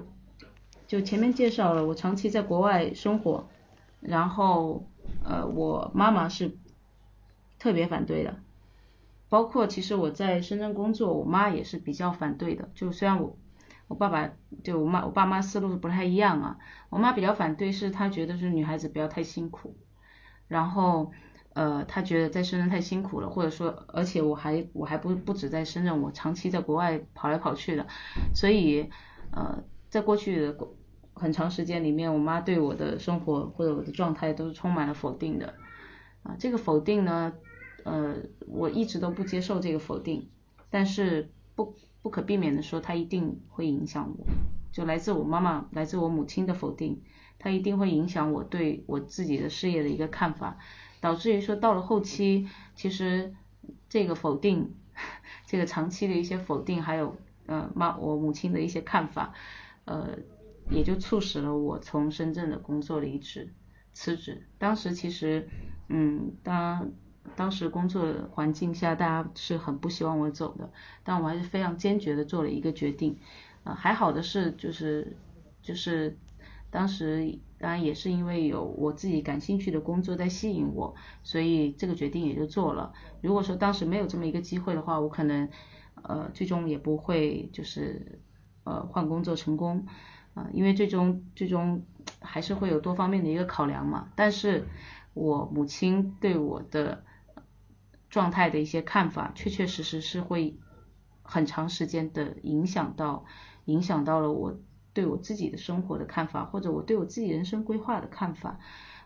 [0.91, 3.49] 就前面介绍了，我长期在国外生活，
[4.01, 4.89] 然后
[5.23, 6.59] 呃，我妈妈是
[7.61, 8.41] 特别反对的，
[9.29, 12.69] 包括其实我在深圳工作，我妈也是比较反对的。
[12.75, 13.39] 就虽然我
[13.87, 14.33] 我爸爸
[14.65, 19.77] 就我妈我爸妈思路不太一样啊，我妈比较反对是她觉得是女孩子不要太辛苦，
[20.49, 21.13] 然后
[21.53, 27.87] 呃她觉得在深圳太辛苦了，或者说而且我还我还不不止在深圳，我长期在国外跑来跑去的，
[28.35, 28.91] 所以
[29.31, 30.57] 呃在过去的。
[31.15, 35.55] 很长时间里面，我妈对我的生活或者我的状态都是充满了否定的，
[36.23, 37.33] 啊，这个否定呢，
[37.85, 40.29] 呃，我一直都不接受这个否定，
[40.71, 44.25] 但是不不可避免的说，它一定会影响我，
[44.73, 47.03] 就来自我妈妈、来自我母亲的否定，
[47.39, 50.57] 它一定会影响我对我自己的事业的一个看法，
[51.01, 53.35] 导致于说到了后期，其实
[53.91, 54.75] 这个否定，
[55.47, 59.35] 这个长期的一些否定，还有呃妈我母亲的一些看法，
[59.85, 60.17] 呃。
[60.71, 63.53] 也就促使了我从深圳的工作离职
[63.93, 64.47] 辞职。
[64.59, 65.49] 当时其实，
[65.89, 66.93] 嗯，当
[67.37, 70.73] 当时工作环境下，大家是很不希望我走的，
[71.05, 73.19] 但我还是非常坚决的做了一个决定。
[73.65, 75.17] 啊，还好的是，就是
[75.61, 76.17] 就是
[76.71, 82.93] 当时当然也是因为有我自己感兴趣的工作在吸引我，所以这个决定也就做了。
[83.21, 85.49] 如果说当时没有这么一个机会的话，我可能
[86.03, 88.19] 呃最终也不会就是
[88.71, 89.87] 呃换工作成功。
[90.35, 91.83] 啊，因为最终最终
[92.21, 94.13] 还是会有多方面的一个考量嘛。
[94.15, 94.65] 但是
[95.13, 97.03] 我母亲对我的
[98.09, 100.57] 状态的一些看法，确确实实是会
[101.23, 103.25] 很长时间的影响到，
[103.65, 104.57] 影响到了我
[104.93, 108.61] 对我自己的生活的看法，或者我对我自己人生规划的看法。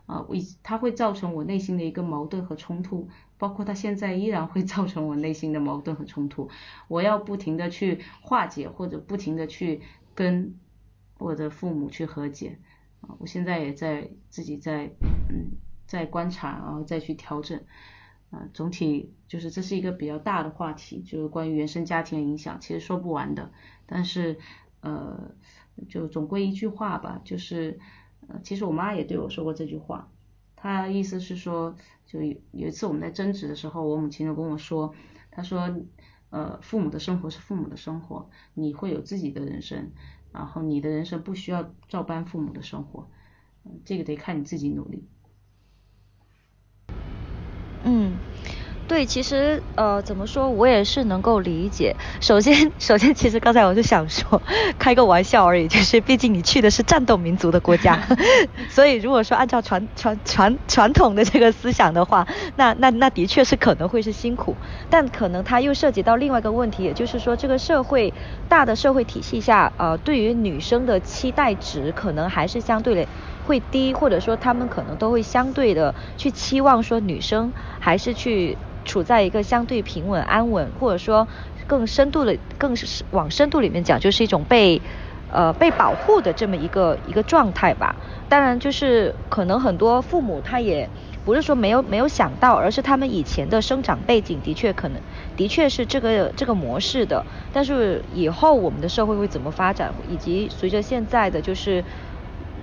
[0.07, 6.49] 啊，我它会造成我内心的一个矛盾和冲突，包括它现在依然会造成我内心的矛盾和冲突，
[6.89, 9.81] 我要不停的去化解或者不停的去
[10.15, 10.59] 跟
[11.19, 12.59] 我的父母去和解，
[13.01, 14.91] 啊，我现在也在自己在
[15.29, 15.53] 嗯
[15.87, 17.61] 在观察，然后再去调整。
[18.31, 23.53] 啊，总体就是这是一个比较大的话题，就是关于原生家庭的影响，其实说不完的。
[23.87, 24.39] 但是，
[24.81, 25.31] 呃，
[25.89, 27.79] 就总归一句话吧，就是，
[28.29, 30.11] 呃，其实我妈也对我说过这句话，
[30.57, 34.95] 她意思是说，就有有一次我们在争执的时候，我母亲就跟我说，
[35.31, 35.75] 她说，
[36.31, 39.93] 呃，父母的生活是父母的生活，你会有自己的人生，
[40.33, 43.09] 然后你的人生不需要照搬父母的生活，
[43.85, 45.07] 这个得看你自己努力。
[47.85, 48.17] 嗯，
[48.87, 51.97] 对，其实呃，怎么说，我也是能够理解。
[52.21, 54.43] 首先， 首先，其实刚才我就想说，
[54.79, 57.99] 开个玩笑而已，就是毕竟你去的是战斗民族的国家，
[58.69, 64.59] 所以如果说按照传传传传统的这个思想的话，那那那的确是可能会是辛苦，
[64.91, 68.13] 但可能它又涉及到另外一个问题，也就是说，这个社会
[68.49, 73.09] 大的社会体系下，呃，对于女生的期待值可能还是相对的。
[73.47, 81.27] 会低，或者说他们可能都会相对的去期望说女生还是去处在一个相对平稳安稳，或者说
[81.67, 84.81] 更深度的，更是往深度里面讲，就是一种被
[85.33, 87.97] 呃被保护的这么一个一个状态吧。
[88.29, 90.89] 当然，就是可能很多父母他也
[91.25, 95.01] 不是说没有没有想到，而是他们以前的生长背景的确可能
[95.37, 97.25] 的确是这个这个模式的。
[97.53, 101.85] 但是以后我们的社会会怎么发展，以及随着现在的就是。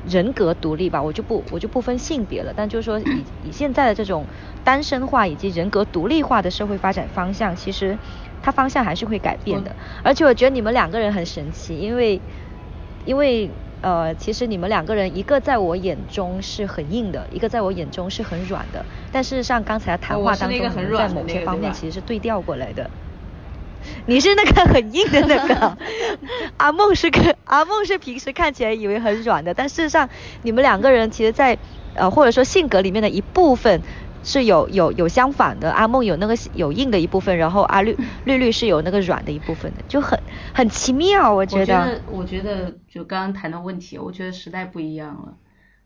[0.03, 4.27] 人格独立吧，我就不我就不分性别了，但就是说以以现在的这种
[4.63, 7.99] 单身化以及人格独立化的社会发展方向，其实
[8.41, 9.75] 它方向还是会改变的。
[10.03, 12.21] 而且我觉得你们两个人很神奇，因为
[13.05, 18.85] 因为呃，其实你们两个人一个在我眼中是很硬的，一个在我眼中是很软的。
[19.11, 22.89] 但事实上刚才谈话当中，在某些方面其实是对调过来的。
[24.07, 25.77] 你是那个很硬的那个，
[26.57, 30.09] 阿梦是个阿梦是平时看起来以为很软的，但事实上
[30.43, 31.57] 你们两个人其实，在
[31.95, 33.81] 呃或者说性格里面的一部分
[34.23, 40.19] 是有有有相反的，阿梦有那个有硬的一部分，然后阿绿 绿绿是有那个软的一部分的，就很
[40.53, 42.01] 很奇妙，我觉得。
[42.11, 45.33] 我觉得就刚刚谈的问题，我觉得时代不一样了，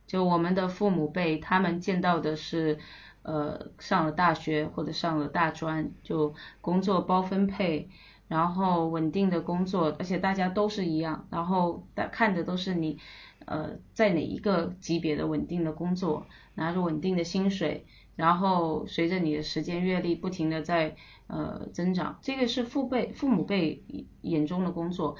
[0.05, 2.77] 就我们的父母辈他们见到的是。
[3.25, 7.89] 呃，上了大学或者上了大专，就工作包分配，
[8.27, 12.99] 然后稳定的工作，而且大家都是一样，然后大看的都是你，
[13.45, 23.83] 呃，在哪一个级别的稳定的工作，拿着稳定的薪水，然后随着你的时间阅历不停的在呃增长，这个是父辈父母辈
[24.21, 25.15] 眼中的工作，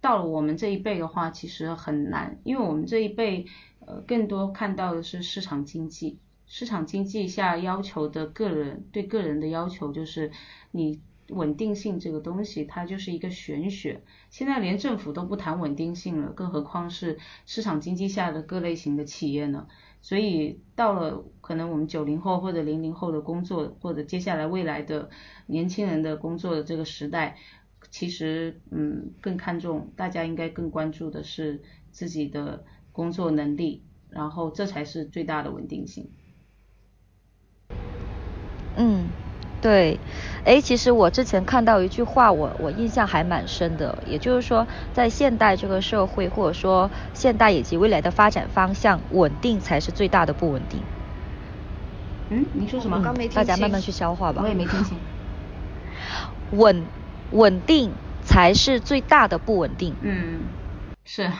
[0.00, 3.44] 到了我们这一辈的话，其实很难，因为我们这一辈
[3.80, 6.18] 呃更多看到的是市场经济。
[6.46, 10.30] 市场经济下要求的个人对个人的要求就是
[10.70, 14.00] 你稳定性这个东西，它就是一个玄学。
[14.30, 19.66] 现在连政府都不谈稳定性了，更何况是市场经济下的各类型的企业呢？
[20.00, 25.10] 所以到了可能我们九零后或者零零后的工作，或者接下来未来的
[25.46, 27.36] 年轻人的工作的这个时代，
[27.90, 36.08] 其实嗯更看重，大家应该更关注的是自己的工作能力，然后这才是最大的稳定性。
[38.76, 39.08] 嗯，
[39.62, 39.98] 对，
[40.44, 50.80] 哎，其实我之前看到一句话，我我印象还蛮深的，也就是说，在现代这个社会，或者说现代以及未来的发展方向，稳定才是最大的不稳定。
[52.28, 53.00] 嗯，你说什么？
[53.02, 54.42] 刚没听清大家慢慢去消化吧。
[54.42, 54.98] 我也没听清。
[56.52, 56.84] 稳
[57.32, 57.90] 稳定
[58.22, 59.94] 才是最大的不稳定。
[60.02, 60.40] 嗯，
[61.04, 61.32] 是，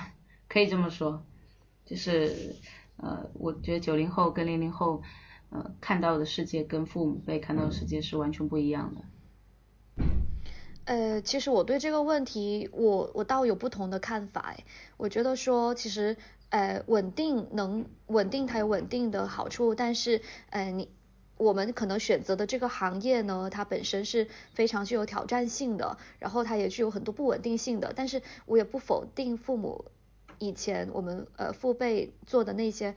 [0.48, 1.22] 可以这么说，
[1.84, 2.56] 就是
[2.96, 5.02] 呃，我觉得九零后跟零零后。
[5.80, 9.00] 看到的世界跟父母辈看到的世界是完全不一样的。
[10.84, 14.54] 呃，其实我对这个问题，我我倒有不同的看法。
[14.96, 16.16] 我觉得说，其实
[16.50, 20.88] 呃，稳定能稳定，它有稳定的好处，但是呃，你
[21.38, 27.92] 我们可能选择的这个行业呢，它本身是非常具有挑战性的，然后它也具有很多不稳定性的。
[27.96, 29.86] 但是我也不否定父母
[30.38, 32.94] 以前我们呃父辈做的那些。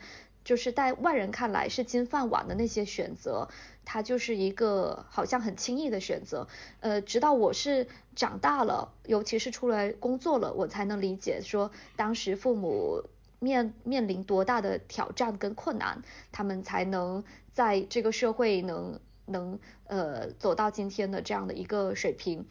[0.50, 3.50] 就是在外人看来是金饭碗的那些选择，
[3.86, 6.48] 它就是一个好像很轻易的选择。
[6.80, 13.04] 呃，直到我是长大了，尤其是出来工作了，我才能理解说当时父母
[13.38, 22.48] 面面临多大的挑战跟困难，他们才能在这个社会能能呃走到今天的这样的一个水平。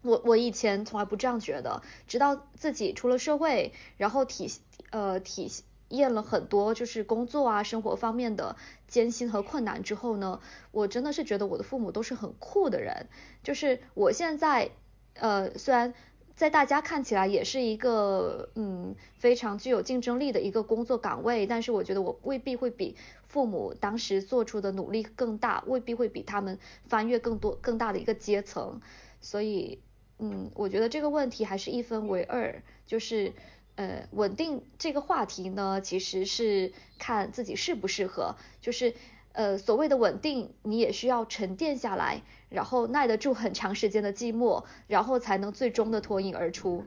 [0.00, 4.50] 我我以前从来不这样觉得，直到自己出了社会，然后体
[4.88, 5.52] 呃体。
[5.90, 8.56] 验了很多就是工作啊生活方面的
[8.88, 10.40] 艰辛和困难之后呢，
[10.72, 13.06] 我真的是觉得我的父母都是很酷的人。
[13.42, 14.70] 就是我现在
[15.14, 15.94] 呃虽然
[16.34, 28.80] 在大家看起来也是一个嗯非常具有竞争力的一个工作岗位，但是我觉得我未必会比父母当时做出的努力更大，未必会比他们翻越更多更大的一个阶层。
[29.20, 29.82] 所以
[30.18, 33.34] 嗯，我觉得这个问题还是一分为二，就是
[33.80, 38.92] 呃稳定这个话题呢，其实是看自己适不适合，就是
[39.32, 42.20] 呃所谓的稳定，你也需要沉淀下来，
[42.50, 46.84] 然后耐得住很长时间的寂寞，然后才能最终的脱颖而出。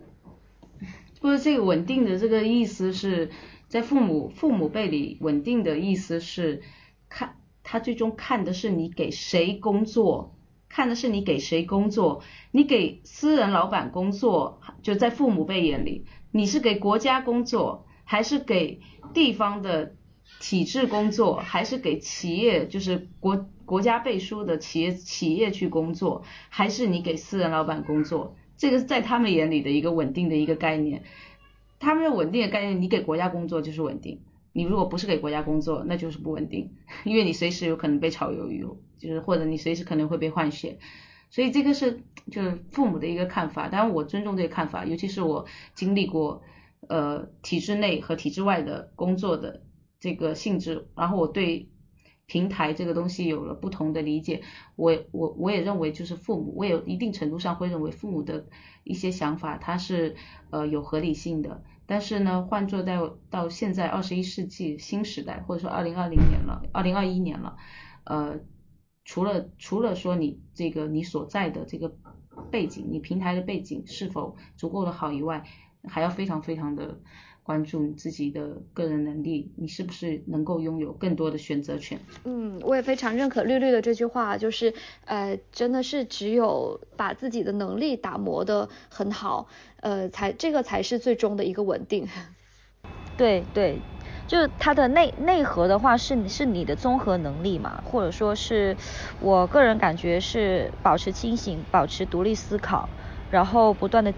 [1.19, 3.31] 不是这个稳定的这个意思是
[3.67, 6.61] 在父母父母辈里，稳定的意思是
[7.09, 10.35] 看他最终看的是你给谁工作。
[10.69, 18.81] 看的是你给谁工作，你给私人老板工作，就在父母辈眼里，你是给国家工作，还是给
[19.13, 19.93] 地方的
[20.41, 28.35] 体制工作，还是给企业，就是国国家背书的企业企业去工作，还是你给私人老板工作？
[28.57, 31.03] 这个是在他们眼里的一个稳定的一个概念。
[31.79, 34.19] 他们的稳定的概念，你给国家工作就是稳定，
[34.51, 36.71] 你如果不是给国家工作，那就是不稳定，
[37.05, 38.65] 因为你随时有可能被炒鱿鱼。
[38.97, 40.77] 就是或者你随时可能会被换血，
[41.29, 42.03] 所以这个是
[42.33, 46.41] 就是父母的一个看法，当然我尊重这个看法，尤其是我经历过
[46.89, 49.61] 呃体制内和体制外的工作的
[49.99, 51.69] 这个性质，然后我对
[52.25, 54.41] 平台这个东西有了不同的理解，
[54.75, 58.47] 我我我也认为就是父母，我也一定程度上会认为父母的
[58.83, 60.15] 一些想法它是
[60.49, 67.57] 呃有合理性的，但是呢换做到到现在二十一世纪新时代，或者说二零二零年了，二零二一年了，
[68.05, 68.39] 呃。
[69.05, 71.93] 除了除了说你这个你所在的这个
[72.53, 75.43] 背景，你平台的背景是否足够的好以外，
[75.89, 76.99] 还要非常非常的
[77.41, 81.99] 关注你自己的个人能力，你是不是能够拥有更多的选择权？
[82.25, 84.71] 嗯，我也非常认可绿绿的这句话，就是
[85.05, 89.47] 呃，真的是只有把自己的能力打磨的很好，
[89.81, 92.07] 呃，才这个才是最终的一个稳定。
[93.17, 93.79] 对对。
[94.33, 98.75] 就是它的内内核的话是是你的综合能力嘛，或者说是
[99.19, 102.89] 我个人感觉是保持清醒，保持独立思考，
[103.29, 104.11] 然后不断的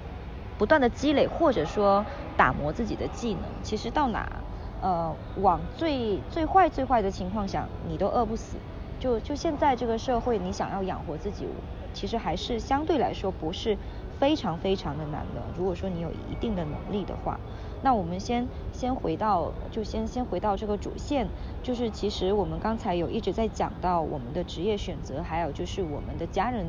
[0.56, 2.08] 不断的积累或者说
[2.38, 3.62] 打磨自己的技能。
[3.62, 4.46] 其实到哪
[4.80, 8.64] 呃往最最坏最坏的情况想，你都饿不死。
[8.98, 11.46] 就就现在这个社会，你想要养活自己，
[11.92, 13.78] 其实还是相对来说不是
[14.18, 15.52] 非常非常的难的。
[15.54, 17.42] 如果说你有一定的能力的话。
[17.86, 21.28] 那我们先先回到，就先先回到这个主线，
[21.62, 26.66] 就是其实我们刚才有一直在讲到我们的职业选择，还有就是我们的家人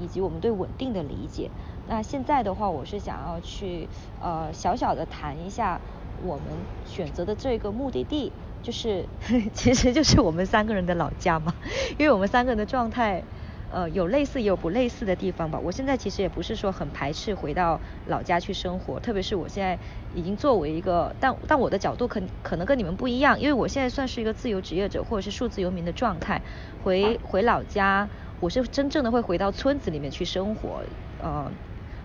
[0.00, 1.48] 以及我们对稳定的理解。
[1.88, 3.88] 那现在的话，我是想要去
[4.20, 5.80] 呃小小的谈一下
[6.24, 6.44] 我们
[6.84, 9.06] 选择的这个目的地，就是
[9.54, 11.54] 其实就是我们三个人的老家嘛，
[11.96, 13.22] 因为我们三个人的状态。
[13.68, 15.58] 呃，有类似也有不类似的地方吧。
[15.58, 19.78] 我现在其实也不是说很排斥回到老家去生活，特别是我现在
[20.14, 26.40] 已经作为一个，但但我的角度可可能跟你们不一样，因为我现在算是一个自由职业者或者是数字游民的状态。
[26.82, 28.08] 回回老家，
[28.38, 30.82] 我是真正的会回到村子里面去生活，
[31.20, 31.50] 呃，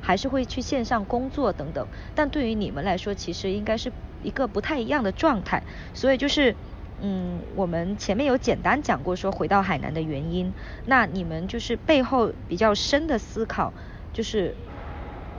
[0.01, 1.87] 还是会去线上工作等等。
[2.15, 3.93] 但对于你们来说，其实应该是
[4.23, 6.55] 一个不太一样的状态，所以就是。
[7.03, 10.53] 嗯，我们前面有简单讲过说回到海南的原因，
[10.85, 13.73] 那你们就是背后比较深的思考，
[14.13, 14.55] 就是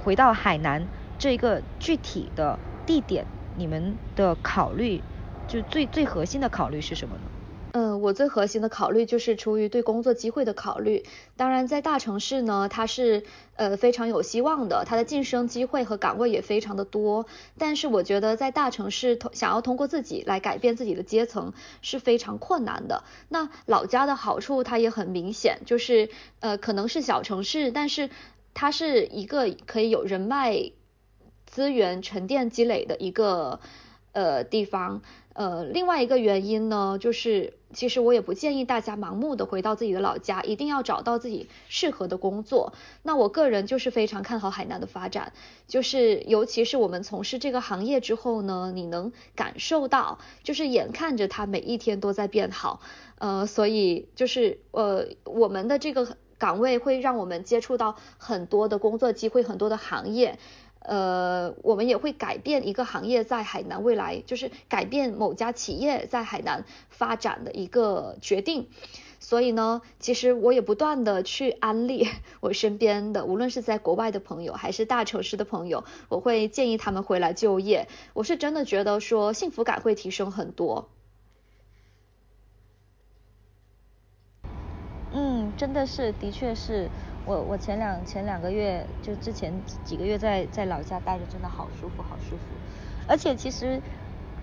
[0.05, 0.89] 回到海南
[1.19, 5.03] 这个具体的地点，你们的考虑
[5.49, 7.32] 就最最核心的考虑是什么呢？
[7.75, 11.07] 嗯，我最核心的考虑就是出于对工作机会的考虑。
[11.39, 13.25] 当然，在大城市呢，它是
[13.57, 17.25] 呃非常有希望的，它的晋升机会和岗位也非常的多。
[17.57, 23.05] 但是，我觉得在大城市通想要通过自己来改变自己的阶层是非常困难的。
[23.31, 26.11] 那老家的好处它也很明显，就是
[26.41, 28.11] 呃可能是小城市，但是
[28.53, 30.73] 它是一个可以有人脉
[31.47, 33.61] 资源沉淀积累的一个
[34.13, 35.01] 呃地方。
[35.35, 42.75] 呃，另外一个原因呢，就是其实我也不建议大家盲目的回到自己的老家，一定要找到自己适合的工作。
[43.03, 45.33] 那我个人就是非常看好海南的发展，
[45.67, 52.81] 就是尤其是我们从事这个行业之后呢，你能感受到，就是眼看着它每一天都在变好，
[53.19, 60.39] 呃，所以就是呃，我们的这个岗位会让我们接触到很多的工作机会，很多的行业。
[60.85, 68.69] 呃，我们也会改变一个行业在海南未来，就是改变某家企业在海南发展的一个决定。
[69.21, 72.09] 所以呢，其实我也不断的去安利
[72.41, 77.87] 我身边的，无论是在国外的朋友，还是大城市的朋友，我会建议他们回来就业。
[78.15, 80.89] 我是真的觉得说幸福感会提升很多。
[85.13, 86.89] 嗯，真的是，的确是
[87.25, 92.61] 我我前两前两个月就之前几个月在在老家待着，真的好舒服，好舒服。
[93.07, 93.83] 而且其实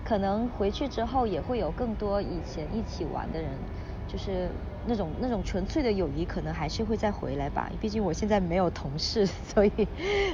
[0.04, 3.66] 可能回去之后也会有更多以前一起玩的人，
[4.06, 4.60] 就是。
[4.82, 9.70] 那种那种纯粹的友谊可能还是会再回来吧，毕竟我现在没有同事， 所以，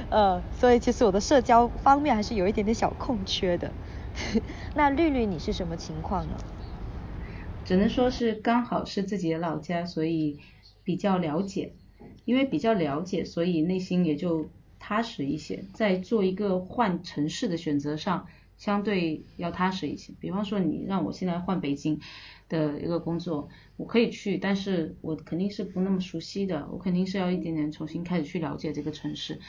[0.09, 3.69] 呃，所以其实我的社交方面还是有一点点小空缺的。
[4.73, 6.37] 那绿绿你是什么情况呢？
[7.65, 10.39] 只能说是刚好是自己的老家，所以
[10.81, 11.75] 比较了解，
[12.27, 18.27] 因为比较了解，所以内心也就踏实一些，在做一个换城市的选择上。
[18.57, 22.01] 相对要踏实一些，比方说你让我现在换北京
[22.49, 29.39] 的一个工作，我可以去，但是我肯定是不那么熟悉的，我肯定是要一点点重新开始去了解这个城市。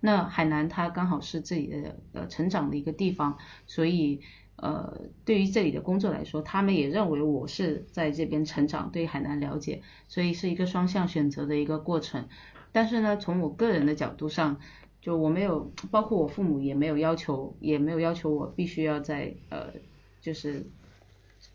[0.00, 4.20] 那海南它刚好是自己的呃成长的一个地方，所以
[4.56, 12.28] 呃对于这里的工作来说，他们也认为我是在这边成长，对海南了解，所以是一个双向选择的一个过程。
[12.72, 14.58] 但是呢，从我个人的角度上。
[14.98, 19.74] 就我没有，包括我父母也没有要求，也没有要求我必须要在呃，
[20.20, 20.66] 就是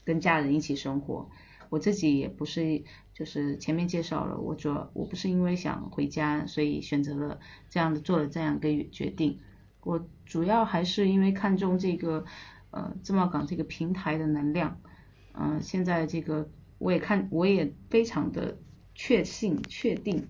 [0.05, 1.29] 跟家人一起生活。
[1.67, 2.83] 我自己也不是，
[3.13, 9.39] 就是前面介绍了，我主要我不是因为想回家，所以选择了这样的做了这样一个决定。
[9.83, 12.23] 我主要还是因为看中这个
[12.71, 14.81] 呃自贸港这个平台的能量，
[15.33, 16.49] 嗯，现在这个
[16.79, 18.57] 我也看我也非常的
[18.95, 20.27] 确信确定，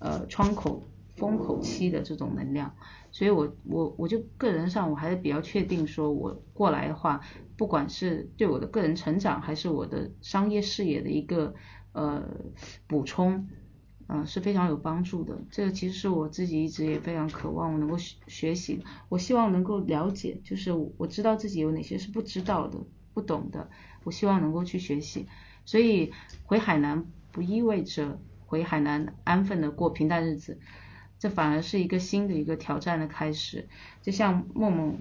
[0.00, 0.88] 呃窗口。
[1.14, 2.74] 风口期的这种能量，
[3.12, 7.20] 所以我我我就个人上我还是比较确定，说我过来的话，
[7.56, 11.54] 不管是对我的个人成长，还是我的商业视野的一个
[11.92, 12.24] 呃
[12.88, 13.46] 补充，
[14.12, 15.38] 嗯是非常有帮助的。
[15.50, 22.78] 这个其实是我自己一直也非常渴望我能够学学习，我希望能够了解，就是我知道自己有哪些是不知道的、
[23.14, 23.70] 不懂的，
[24.04, 25.26] 我希望能够去学习。
[25.64, 26.12] 所以
[26.44, 30.58] 回海南不意味着回海南安分的过平淡日子。
[31.18, 33.68] 这反而是一个新的一个挑战的开始，
[34.02, 34.98] 就像梦梦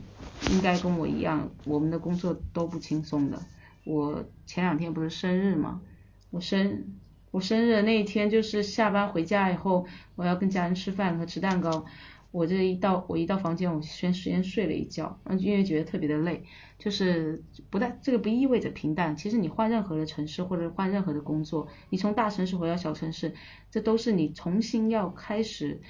[0.51, 3.41] 应该跟我一样，我们的工作都不轻松的。
[3.85, 5.81] 我前两天不是生日吗？
[6.29, 7.00] 我生
[7.31, 11.85] 我生日那一天就是下班回家以后，我要跟家人吃饭和吃蛋糕。
[12.31, 16.43] 我这一到我一到房间，我先先睡了一觉，因为觉得特别的累。
[16.77, 23.33] 就是不但这个不意味着平淡，其实你换任何的城市或者换任何的工作，你从大城市回到小城市，
[23.71, 25.81] 这都是你重新要开始。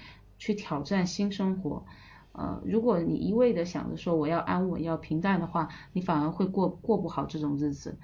[0.43, 1.85] 去挑战新生活，
[2.31, 7.99] 呃，如果你一味的想着说我要安稳要平淡的话，你反而会过过不好这种日子，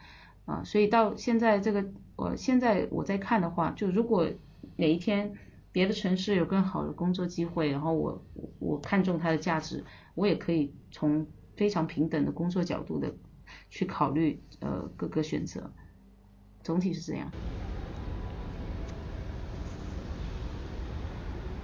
[0.48, 1.86] 啊，所以到现在这个，
[2.16, 4.26] 我现在我在看的话，就如果
[4.78, 5.34] 哪一天
[5.74, 8.26] 别的城市有更好的工作机会，然后我
[8.60, 9.84] 我看中它的价值，
[10.16, 11.28] 我也可以从
[11.58, 13.14] 非常平等的工作角度的
[13.70, 15.76] 去考虑呃各个选择，
[16.64, 17.34] 总体是这样。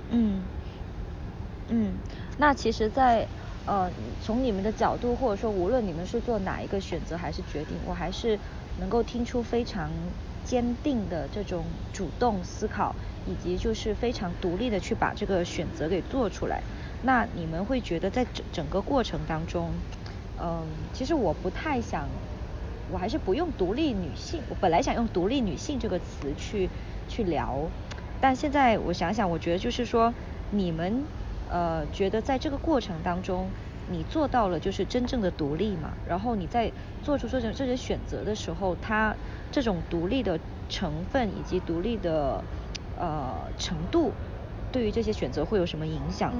[0.09, 0.49] 嗯。
[1.69, 2.03] 嗯，
[2.37, 3.31] 那其实，在
[3.63, 8.41] 呃，从你们的角度，或者说无论你们是做哪一个选择还是决定，我还是
[8.79, 9.89] 能够听出非常
[10.43, 12.95] 坚定的这种主动思考，
[13.25, 16.61] 以及就是非常独立的去把这个选择给做出来。
[17.01, 19.71] 那你们会觉得在整整个过程当中，
[20.41, 22.07] 嗯，其实我不太想，
[22.91, 26.69] 我还是不用独立女性，我本来想用独立女性这个词去
[27.07, 27.71] 去聊，
[28.19, 30.13] 但现在我想想，我觉得就是说
[30.49, 31.07] 你们。
[31.45, 33.51] 呃，觉得在这个过程当中，
[33.85, 35.97] 你做到了就是真正的独立嘛？
[36.05, 39.17] 然后你在做出这种这些选择的时候，它
[39.51, 42.45] 这种独立的成分以及独立的
[42.95, 44.15] 呃程度，
[44.71, 46.33] 对于这些选择会有什么影响？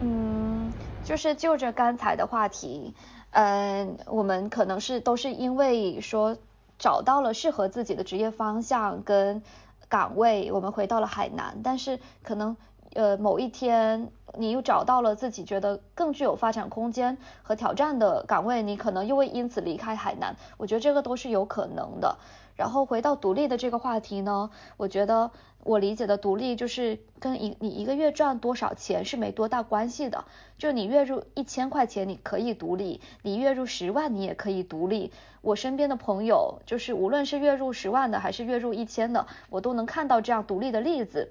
[0.00, 0.72] 嗯，
[1.02, 2.94] 就是就着刚才的话题，
[3.30, 6.36] 嗯，我们可能是都是因为说
[6.78, 9.42] 找到了适合自己的职业方向跟
[9.88, 12.56] 岗位，我们回到了海南，但是可能。
[12.98, 20.34] 呃，某一天你又找到了自己觉得更具有发展空间和挑战的岗位，你可能又会因此离开海南。
[20.56, 22.18] 我觉得这个都是有可能的。
[22.56, 25.30] 然后回到独立的这个话题呢，我觉得
[25.62, 30.24] 我理解的独立就是跟一你一个月赚多少钱是没多大关系的。
[30.58, 35.12] 就你月入一千块钱你可以独立，你月入十万你也可以独立。
[35.40, 41.30] 我身边的朋友就是无论是月入十万的还是月入一千的，我都能看到这样独立的例子。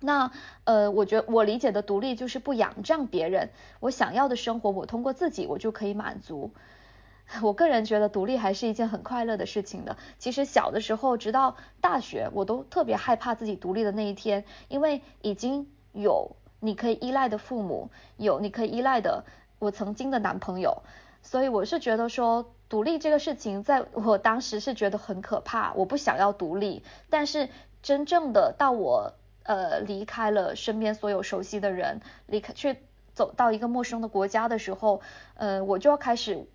[0.00, 0.30] 那
[0.64, 6.52] 呃，我觉我理解的独立就是不仰仗别人，我想要的生活我通过自己我就可以满足。
[7.42, 9.98] 我个人觉得独立还是一件很快乐的事情的。
[10.18, 19.24] 其实小的时候，直到大学，我都特别害怕自己独立的那一天，因为已经有你可以依赖的父母，有你可以依赖的
[19.58, 20.82] 我曾经的男朋友，
[21.22, 26.82] 所以我是觉得说独立这个事情，在我当时是觉得很可怕，我不想要独立。
[27.10, 27.50] 但是
[27.82, 29.12] 真正的到我
[29.48, 32.76] 呃离开了身边所有熟悉的人，离开去
[33.14, 35.00] 走到一个陌生的国家的时候，
[35.34, 36.46] 呃，我就要开始。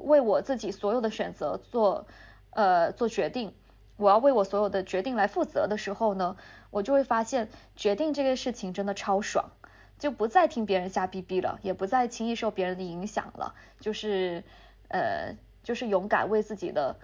[0.00, 2.06] 为我自己所有的选择做
[2.50, 3.52] 呃做决定，
[3.96, 6.36] 我要为我所有的决定来负责的时候呢，
[6.70, 9.50] 我就会发现决定这个事情真的超爽，
[9.98, 14.44] 就不再听别人瞎逼逼了，也不再轻易受别人的影响了，就是
[14.86, 15.34] 呃
[15.64, 16.94] 就是勇敢为自己的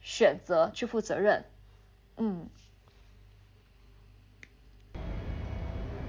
[0.00, 1.44] 选择去负责任，
[2.16, 2.48] 嗯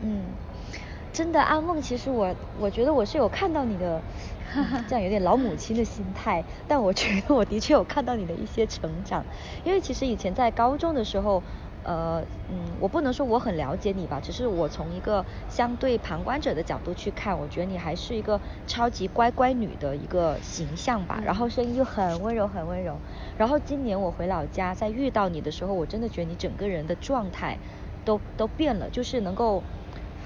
[0.03, 0.35] 嗯，
[1.13, 4.03] 真的阿梦，其实我我觉得我是有看到你的。
[4.87, 9.25] 这样有点老母亲的心态，但我觉得我的确有看到你的一些成长，
[9.63, 11.45] 因为其实以前在高中的时候，
[11.83, 23.01] 呃，嗯，我不能说我很了解你吧，只是我从一个相对旁观者的角度去看，我觉得你还是一个超级乖乖女的一个形象吧，然后声音又很温柔很温柔，
[23.37, 27.61] 然后今年我回老家在遇到你的时候，我真的觉得你整个人的状态
[28.03, 29.63] 都都变了，就是能够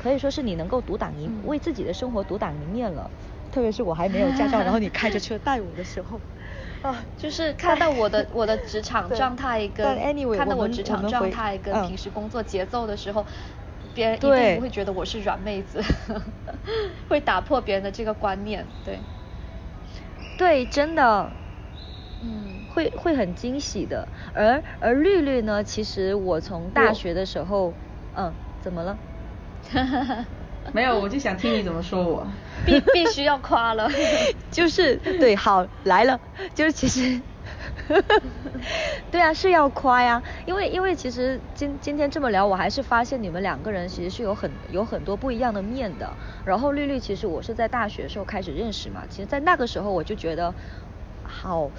[0.06, 3.10] 可以说是你能够独挡一为自己的生活独挡一面了。
[3.52, 6.22] 特别是我还没有驾照， 然后你开着车带我的时候，
[6.84, 13.26] 啊，就是看到我的我的职场状态跟 anyway, 看到我职场状态跟平时工作节奏的时候，
[13.96, 15.82] 别人一定不会觉得我是软妹子，
[17.10, 19.00] 会打破别人的这个观念，对，
[20.38, 21.32] 对，真的，
[22.22, 24.08] 嗯，会会很惊喜的。
[24.34, 27.74] 而而绿绿呢，其实我从大学的时候，
[28.14, 29.00] 嗯，怎么了？
[30.74, 32.28] 没有，我就想听你怎么说我。
[32.66, 33.90] 必必须要夸了，
[34.52, 36.20] 就是对，好来了，
[36.56, 37.22] 就是其实，
[39.12, 46.12] 对啊，是要夸呀，因为因为其实今今天这么聊，我还是发现你们两个人其实是有很有很多不一样的面的。
[46.44, 50.54] 然后绿绿其实我是在大学时候开始认识嘛，其实在那个时候我就觉得，
[51.24, 51.70] 好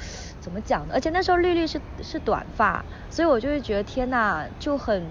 [0.40, 0.94] 怎么讲呢？
[0.94, 5.02] 而且那时候绿绿是是短发，所以我就会觉得天呐，就很。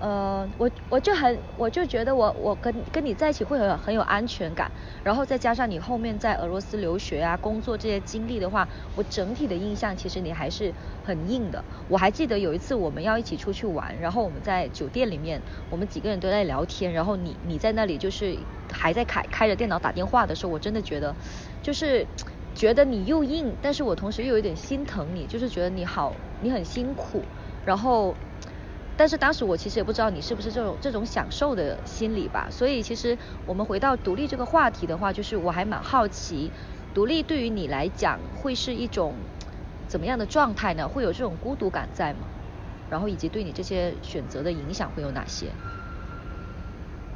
[0.00, 4.72] 呃，我我就很，我就觉得我我跟跟你在一起会很很有安全感，
[5.04, 11.66] 然后再加上你后面在俄罗斯留学啊、工作这些经历的话，我整体的印象其实你还是很硬的。
[11.86, 21.18] 我还记得有一次我们要一起出去玩，然后我们在酒店里面，我们几个人都在聊天，然后你你在那里就是还在开开着电脑打电话的时候，我真的觉得
[21.60, 22.08] 就是
[22.54, 27.30] 觉得你又硬，但是我同时又有点心疼你，就是觉得你好，你很辛苦，
[27.64, 28.18] 然后。
[29.00, 36.52] 但是当时我其实也不知道你是不是这种这种享受的心理吧，所以其实我们回到独立这个话题的话，就是我还蛮好奇，
[36.92, 39.30] 独立对于你来讲会是一种
[39.86, 40.90] 怎么样的状态呢？
[40.90, 42.28] 会有这种孤独感在吗？
[42.90, 45.56] 然后以及对你这些选择的影响会有哪些？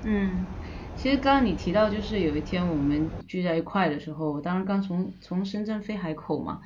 [0.06, 0.56] 嗯，
[0.94, 6.62] 其实刚刚你提到就是有一天我们聚在一块的时候，我当时刚从从深圳飞海口嘛。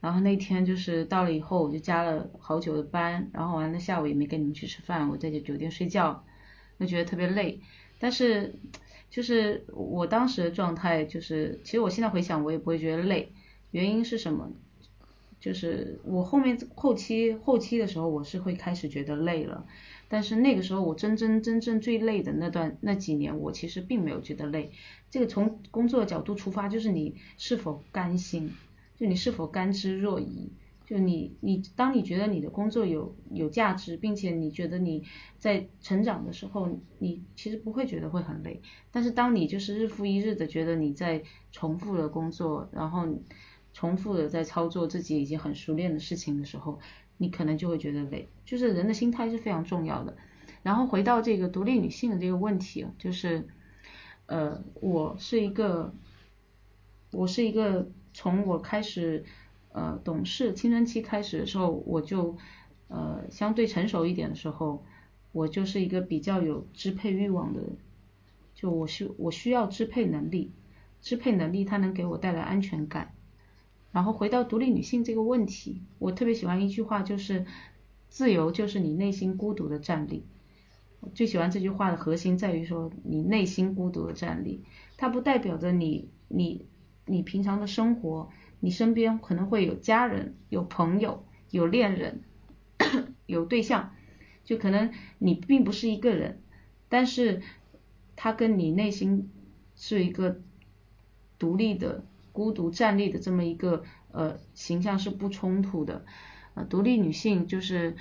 [0.00, 6.24] 然后那天就是到了以后，我就加了好久的班，然后完了下午也没跟你们去吃饭，我在酒店睡觉，
[6.78, 7.60] 就觉得特别累。
[7.98, 8.54] 但是
[9.10, 13.32] 就是我当时的状态就是，其实我现在回想我也不会觉得累，
[13.72, 14.52] 原因是什么？
[15.40, 19.66] 就是我后面后期后期的时候我是会开始觉得累了，
[20.08, 24.72] 但是那个时候我真真真正最累的那段那几年，我其实并没有觉得累。
[25.10, 28.52] 这个从工作角度出发，就是你是否甘心。
[28.98, 30.48] 就你是否甘之若饴？
[30.84, 35.04] 就你你当你觉得你的工作有有价值，并且你觉得你
[35.38, 38.62] 在成长的时候，你其实不会觉得会很累。
[38.90, 41.22] 但是当你就是日复一日的觉得你在
[41.52, 43.06] 重复的工作，然后
[43.74, 46.80] 重复的在操作自己已经很熟练的事情的时候，
[47.18, 48.26] 你可能就会觉得累。
[48.46, 50.16] 就是人的心态是非常重要的。
[50.62, 53.46] 然后回到这个独立女性的这个问题，就是
[54.24, 55.92] 呃，我是一个，
[57.12, 57.90] 我是一个。
[58.18, 59.24] 从我开始
[59.70, 62.36] 呃懂事青春期开始的时候，我就
[62.88, 64.84] 呃相对成熟一点的时候，
[65.30, 67.76] 我就是一个比较有支配欲望的人，
[68.56, 70.50] 就我需我需要支配能力，
[71.00, 73.14] 支配能力它能给我带来安全感。
[73.92, 77.46] 然后回到独立女性这个问题，我特别喜欢一句话，就是
[78.08, 80.24] 自由就是你内心孤独的站立。
[81.14, 84.64] 最喜欢这句话的核心在于说你内心孤独的站立，
[84.96, 86.66] 它不代表着你你。
[87.08, 88.30] 你平常的生活，
[88.60, 92.22] 你身边可能会有家人、有朋友、有恋人、
[93.26, 93.94] 有对象，
[94.44, 96.40] 就可能你并不是一个人，
[96.88, 97.42] 但是
[98.14, 99.30] 他跟你内心
[99.74, 100.40] 是一个
[101.38, 106.04] 独立的、孤独站立的这么一个呃形象是不冲突的。
[106.54, 107.96] 呃，独立女性就是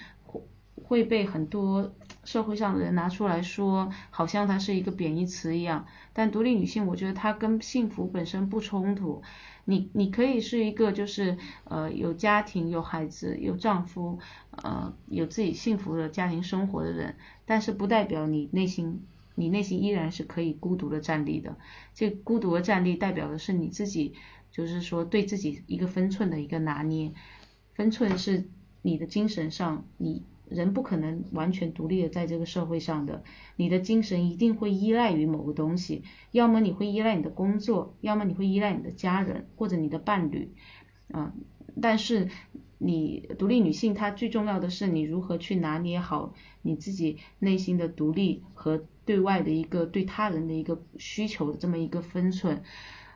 [0.84, 5.86] 会被很多社会上的人拿出来说，好像它是一个贬义词一样。
[6.14, 9.22] 但独立女性，我觉得它跟幸福本身不冲突。
[9.66, 14.20] 你你可以是一个就是呃有家庭、有孩子、有丈夫，
[14.52, 19.02] 呃有自己幸福的家庭生活的人，但是不代表你内心
[19.36, 21.58] 你内心依然是可以孤独的站立的。
[21.94, 24.14] 这孤独的站立代表的是你自己，
[24.52, 27.14] 就是说对自己一个分寸的一个拿捏。
[27.74, 28.46] 分寸是
[28.82, 33.24] 你的精神上，你人不可能完全独立的在这个社会上的，
[33.56, 40.54] 你的精神一定会依赖于某个东西，要么你会依赖你的工作，要么你会依赖你的家人或者你的伴侣，
[41.12, 41.34] 啊，
[41.82, 42.30] 但是
[42.78, 52.64] 你独立女性，她最重要的是你如何去拿捏好你自己内心的独立和对外的一个对他人的一个需求的这么一个分寸。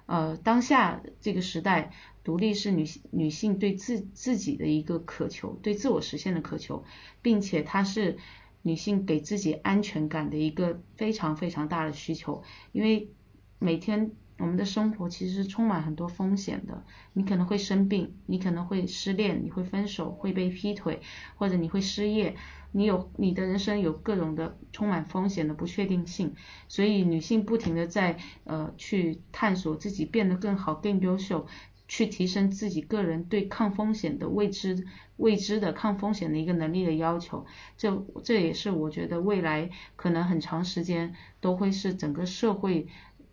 [0.07, 6.83] 呃，当下这个时代，独立是女性女性对自自己的一个渴求，对自我实现的渴求，
[7.21, 8.17] 并且它是
[8.61, 12.43] 女性给自己安全感的一个非常非常大的需求。
[12.71, 13.09] 因为
[13.57, 21.01] 每天我们的生活其实是充满很多风险的，你可能会生病，你可能会失恋，你会分手，会被劈腿，
[21.35, 22.35] 或者你会失业。
[22.73, 26.35] 你有你的人生有各种的充满风险的不确定性，
[26.69, 31.47] 所以女性不停的在呃去探索自己变得更好更优秀，
[31.91, 34.87] 去提升自己个人对抗风险的未知
[35.17, 42.87] 未知的抗风险的一个能力的要求，这这也是我觉得未来可能很长时间都会是整个社会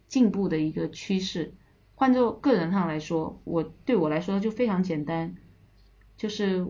[0.08, 1.54] 进步的一个趋势。
[1.94, 5.36] 换做个人上来说，我对我来说就非常简单，
[6.16, 6.66] 就是。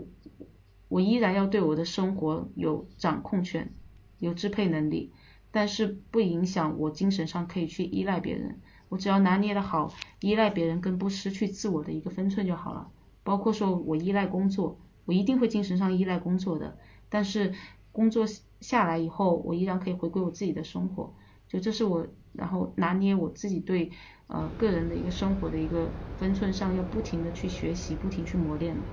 [0.91, 3.75] 我依然要对我的生活有掌控权，
[4.19, 5.13] 有支配能力，
[5.51, 8.59] 但是不影响我精神上可以去依赖别人。
[8.89, 12.91] 我只要拿捏的好，依赖别人跟不失去自我的一个分寸就好了。
[13.23, 16.79] 包括说我依赖工作，我一定会精神上依赖工作的，
[17.09, 17.55] 但是
[17.93, 18.27] 工作
[18.61, 21.15] 下来以后，我依然可以回归我自己的生活。
[21.49, 23.91] 就这是我，然后拿捏我自己对
[24.27, 28.85] 呃个人的一个生活的一个分寸上，要不停的去学习，不停去磨练。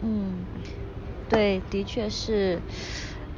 [0.00, 0.46] 嗯。
[1.28, 2.62] 对，的确是，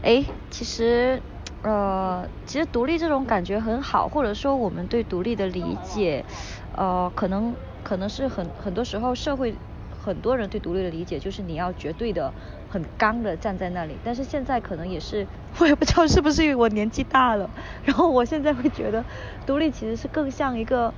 [0.02, 1.22] 哎，其实，
[1.62, 6.24] 呃，其实独立这种感觉很好，或者说我们对独立的理解，
[6.72, 12.32] 呃，可能可能是很很多时候社会很多人对独立的理解就是你要绝对的
[12.68, 15.28] 很刚的站在那里，但是现在可能也是，
[15.58, 17.52] 我也不知道是不是因为我年纪大了，
[17.82, 19.04] 然后我现在会觉得
[19.44, 20.94] 独立其实是更像一个，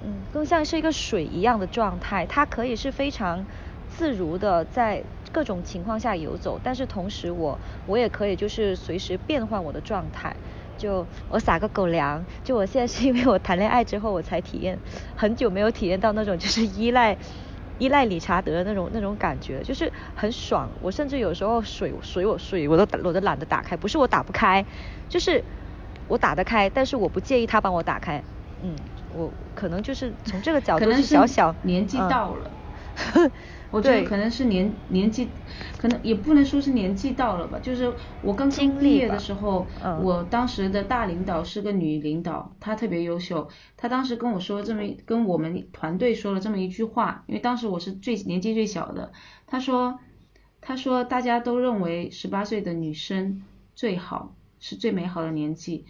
[0.00, 3.48] 嗯，更像是一个水一样的状态，它可以是非常
[3.96, 5.02] 自如的在。
[5.32, 10.34] 各种情况下游走，但是同时我我也可以就是随时变换我的状态，
[10.78, 14.78] 就我撒个狗粮，就我现在是因为我谈恋爱之后我才体验，
[15.14, 17.14] 很久没有体验到那种就是依赖
[17.76, 20.70] 依赖理查德的那种那种感觉，就是很爽。
[20.80, 24.64] 我甚至有时候水水我水我都我都懒得打开，不是我打不开，
[25.06, 25.44] 就是
[26.08, 28.22] 我打得开，但是我不介意他帮我打开。
[28.62, 28.74] 嗯，
[29.14, 32.50] 我可能就是从这个角度是小小年纪到了。
[33.70, 35.34] 我觉得可能是年年纪，
[35.76, 37.58] 可能也不能说是年纪到了吧。
[37.58, 39.68] 就是我刚刚毕业的时候，
[40.02, 43.48] 我当时的大领导是个女领导，她特别优秀。
[43.76, 49.12] 她当时跟我说这么跟我们团队说了这么一句话，因为当时我是最年纪最小的。
[49.46, 49.98] 她说，
[50.60, 53.42] 她说大家都认为十八岁的女生
[53.74, 55.84] 最好，是最美好的年纪。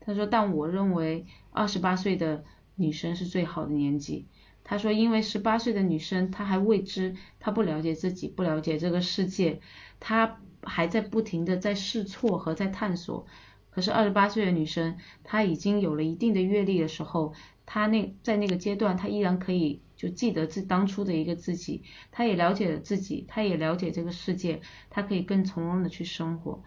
[0.00, 2.44] 她说，但我认为二十八岁的
[2.76, 4.26] 女生是最好的年纪。
[4.68, 9.60] 他说，因为十八岁的女生，她还未知，她不了解自己，不了解这个世界，
[10.00, 13.24] 她还在不停的在试错和在探索。
[13.70, 17.32] 可是二十八岁的女生，她已经有了一定的阅历的时候，
[17.64, 24.60] 她那在那个阶段，她依然可以就记得自当初的一个自己，她也了解了自己，她也了解这个世界，
[24.90, 26.60] 她可以更从容的去生活。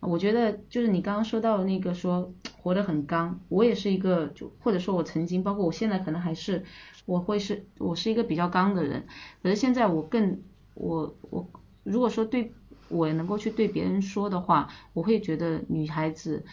[0.00, 2.30] 我觉得就是你刚刚说到的那个说
[2.60, 6.62] 活得很刚，我也是一个就或者说我曾经，包括我现在可能还是。
[7.06, 9.06] 我会是，我是一个比较刚的人，
[9.42, 10.42] 可是现在我更，
[10.74, 11.48] 我我
[11.84, 12.52] 如果说对
[12.88, 16.44] 我能够去对别人说的话，我会觉得女孩子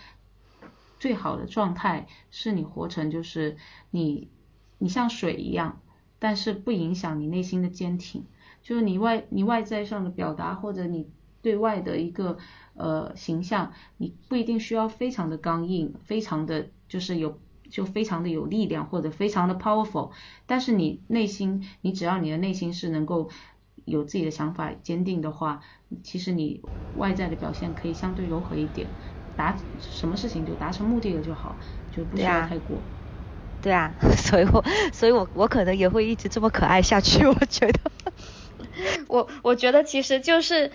[0.99, 3.57] 最好的状态是你活成就是
[3.89, 4.29] 你
[4.77, 5.81] 你像水一样，
[6.19, 8.25] 但是不影响你内心的坚挺，
[8.61, 11.09] 就是你外你外在上的表达或者你
[11.41, 12.37] 对外的一个
[12.75, 17.39] 呃形象，你不一定需要非常的刚硬，非常的就是有。
[17.69, 20.11] 就非常的有力量或者非常的 powerful，
[20.45, 23.29] 但是你内心，你只要你的内心是能够
[23.85, 25.61] 有自己的想法坚定的话，
[26.03, 26.61] 其实你
[26.93, 28.91] 外在的表现可以相对柔和一点。
[29.35, 31.57] 达什么事情就达成目的了就好，
[31.89, 32.83] 就不需要太过。
[33.61, 37.79] 对啊， 所以我所以我我可能也会一直这么可爱下去，我觉得。
[39.07, 40.71] 我我觉得其实就是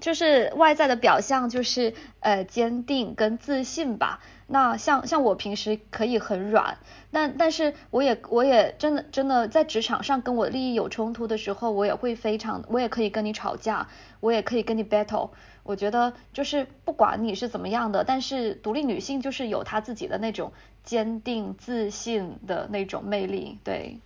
[0.00, 4.20] 就是外在的表象就是呃坚定跟自信吧。
[4.46, 6.78] 那像像我平时可以很软，
[7.10, 13.88] 但但是我也我也真的真的在职场上跟我利益有冲突的时候，我也会非常，我也可以跟你吵架，
[14.20, 15.30] 我也可以跟你 battle。
[15.64, 23.98] 我觉得就是不管你是怎么样的，但是独立女性就是有她自己的那种坚定自信的那种魅力，对。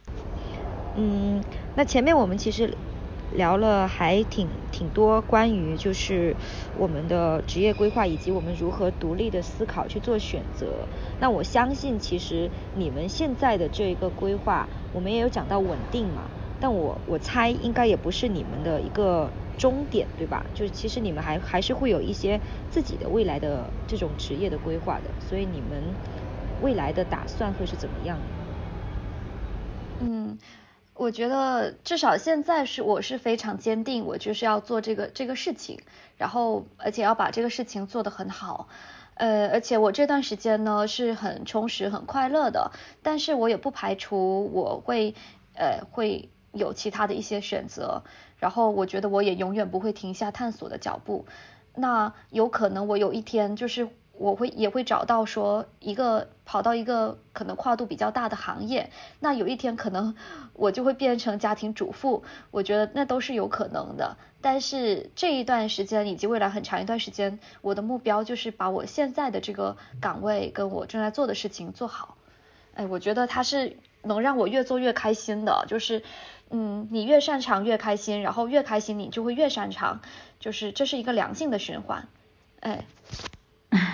[0.96, 1.44] 嗯，
[1.76, 2.76] 那前面我们其实。
[3.32, 6.36] 聊了还挺挺多关于就是
[6.74, 10.88] 我们的职业规划以及我们如何独立的思考去做选择。
[11.18, 20.44] 那我相信其实你们现在的这一个规划，我们也有讲到稳定嘛，但我我猜应该也不是你们的一个终点，对吧？
[20.54, 25.96] 就是其实你们还还是会有一些自己的未来的这种职业的规划的，所以你们
[26.58, 28.28] 未来的打算会是怎么样？
[30.00, 30.38] 嗯。
[31.02, 35.80] 我觉得至少现在是我是非常坚定，我就是要做这个这个事情，
[36.16, 38.68] 然后而且要把这个事情做得很好，
[39.14, 42.70] 呃，而且我这段时间呢是很充实、很快乐的，
[43.02, 45.16] 但是我也不排除我会
[45.54, 48.04] 呃会有其他的一些选择，
[48.38, 51.26] 然后我觉得我也永远不会停下探索的脚步，
[51.74, 53.88] 那有可能我有一天就是。
[54.12, 58.90] 我会也会找到说一个跑到一个可能跨度比较大的行业，
[59.20, 60.14] 那有一天可能
[60.52, 64.16] 我就会变成家庭主妇，我觉得那都是有可能的。
[64.40, 72.16] 但是这一段时间以及未来很长一段时间，我的目标就是把我现在的这个岗位跟我正在做的事情做好。
[72.74, 76.02] 哎，我觉得它是能让我越做越开心的，就是
[76.50, 80.00] 嗯，你越擅长越开心，然后越开心你就会越擅长，
[80.38, 82.08] 就是这是一个良性的循环。
[82.60, 82.84] 哎。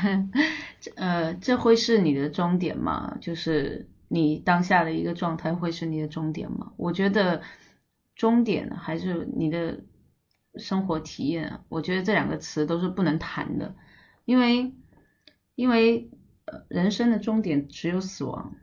[0.80, 3.16] 这呃，这会是你的终点吗？
[3.20, 6.72] 就是你当下的一个状态会是你的终点吗？
[6.76, 7.42] 我觉得
[8.14, 9.80] 终点还是你的
[10.54, 11.60] 生活体验。
[11.68, 13.74] 我觉得这两个词都是不能谈的，
[14.24, 14.74] 因为
[15.54, 16.10] 因为
[16.68, 18.54] 人生的终点只有死亡，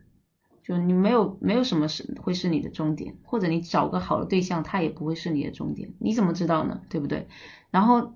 [0.62, 6.80] 就你没有没有什么是会是你的终点，或者你找个好的对象，他也不会是你的终点，你怎么知道呢？
[6.88, 7.28] 对不对？
[7.70, 8.14] 然后。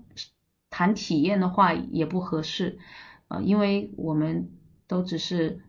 [0.73, 2.79] 谈体验的话也不合适，
[3.31, 4.49] 呃，因为我们
[4.87, 5.61] 都只是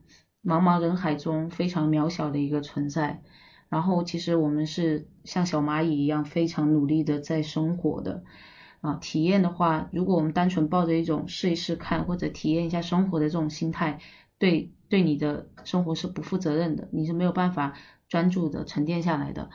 [0.42, 3.22] 茫茫人海中非常渺小的一个存在，
[3.68, 8.24] 然后其实我们是像小蚂蚁一样非常努力的在生活的，
[8.80, 14.00] 啊，体验的话，如果我们单纯抱着一种试一试看或者体验一下生活的这种心态，
[14.38, 17.74] 对对你的生活是不负责任的，你是没有办法
[18.08, 19.50] 专注的沉淀下来的。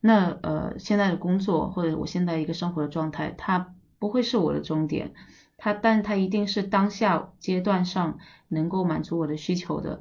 [0.00, 3.74] 那呃，现在的工作或者我现在一个生活的状态，它。
[4.00, 5.12] 不会是我的终点，
[5.60, 10.00] 它，但它一定是当下阶段上能够满足我的需求的。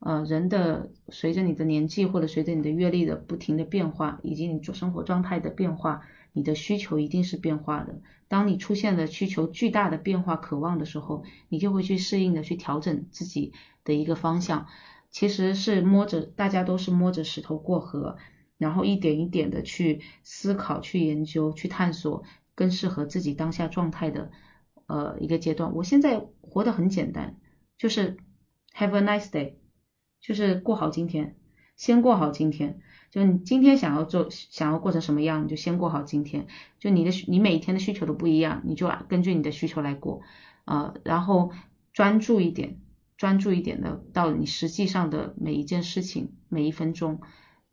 [0.00, 8.00] 呃，人的随着你的年纪或者随着你的阅历的不停的变化，以及你做生活状态的变化，你的需求一定是变化的。
[8.26, 13.52] 当你出现了需求巨大的变化、渴望的时候，你就会去适应的去调整自己
[13.84, 14.66] 的一个方向。
[15.10, 18.16] 其实是摸着，大家都是摸着石头过河，
[18.56, 22.24] 然后一点一点的去思考、去研究、去探索。
[22.54, 24.32] 更适合自己当下状态的
[24.88, 25.72] 呃一个阶段。
[25.76, 27.36] 我现在活得很简单，
[27.76, 28.16] 就是
[28.74, 29.54] have a nice day，
[30.20, 31.36] 就是过好今天，
[31.76, 32.80] 先过好今天。
[33.10, 36.46] 就你今天想要做，想要过成什么样，你就先过好今天。
[36.78, 40.20] 就你的你每一天的需求都不一样，你就根据你的需求来过
[40.66, 40.92] 啊。
[41.04, 41.50] 然后
[41.94, 42.80] 专注一点，
[43.16, 47.22] 专注一点的到你实际上的每一件事情，每一分钟，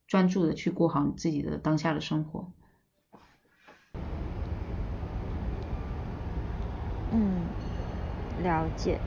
[0.07, 2.53] 专注的去过好你自己的当下的生活。
[7.17, 7.55] 嗯，
[8.35, 9.01] 了解，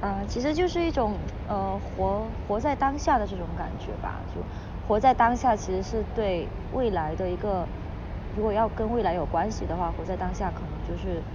[0.00, 4.46] 呃，其实就是一种呃活活在当下的这种感觉吧，就
[4.82, 7.72] 活在当下，其实是对未来的一个，
[8.34, 11.26] 如果要跟未来有关系的话，活在当下可能就是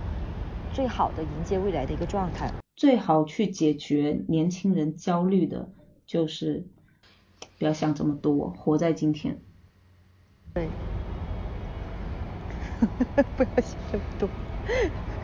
[0.69, 2.53] 最好的迎接未来的一个状态。
[2.75, 5.73] 最好去解决年轻人焦虑的，
[6.05, 6.67] 就是
[7.57, 9.41] 不要想这么多，活在今天。
[10.53, 10.77] 对，
[13.35, 14.31] 不要想这么多，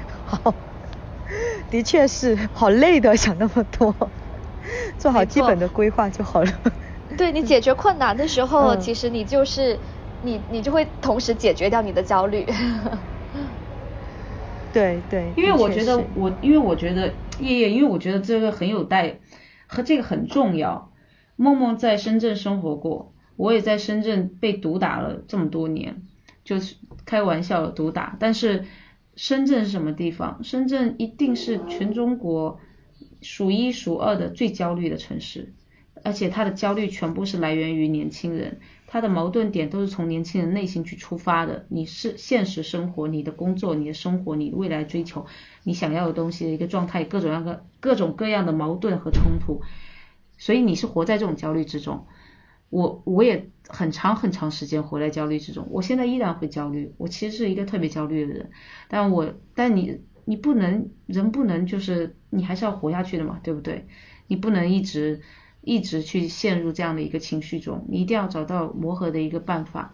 [0.25, 0.66] 好。
[1.69, 4.13] 的确是，好累的，想那么多，
[4.97, 6.51] 做好基本的规划就好了。
[7.17, 9.81] 对你解决困难的时候，其实你就是
[10.21, 12.45] 你，你就会同时解决掉你的焦虑。
[14.71, 19.19] 对对，因为我觉得我，因为我觉得叶叶，因为我觉得这个很有待，
[19.67, 20.91] 和这个很重要。
[21.35, 26.03] 梦梦在深圳生活过，我也在深圳被毒打了这么多年，
[26.43, 26.75] 就是
[27.05, 28.65] 开玩笑毒打，但是。
[29.17, 30.43] 深圳是什么地方？
[30.43, 32.59] 深圳一定是全中国
[33.21, 35.53] 数一数二的最焦虑的城市，
[36.03, 41.65] 而且它的焦虑全部是来源于年轻人，它的矛盾点都是从年轻人内心去出发的。
[41.69, 45.25] 你是现实生活、你的工作、你的生活、你未来追求、
[45.63, 49.63] 你想要的东西的一个状态，各种样各种各样的矛盾和冲突，
[50.37, 52.05] 所以你是活在这种焦虑之中。
[52.69, 58.51] 我我也很长很长时间活在焦虑之中，我现在依然会焦虑，我其实是一个特别焦虑的人，
[58.89, 63.87] 但我但你你不能人不能就是你还是要活下去的嘛，对不对？
[64.27, 65.21] 你不能一直
[65.61, 69.93] 一直去陷入这样的一个情绪中，你一定要找到磨合的一个办法。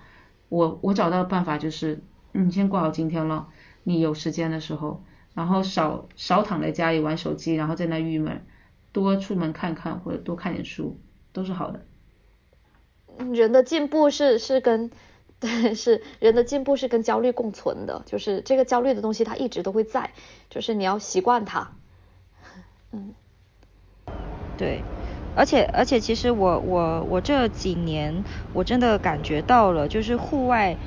[0.49, 2.01] 我我找到的办法就是，
[2.31, 3.47] 你先过好今天了，
[3.83, 5.03] 你有时间的时候，
[5.35, 8.43] 然后少少躺在家里玩手机，然后在那郁闷，
[8.91, 10.99] 多出门看看或者多看点书，
[11.31, 11.85] 都是好的。
[13.17, 14.91] 人的进步是是跟
[15.39, 20.11] 对是人的进步是跟焦虑共存的，就是这个焦虑的东西它一直都会在，
[20.49, 21.71] 就是你要习惯它。
[22.91, 23.13] 嗯，
[24.57, 24.81] 对，
[25.35, 30.77] 而且而且其实我我我这几年我真的感觉到了，就是户外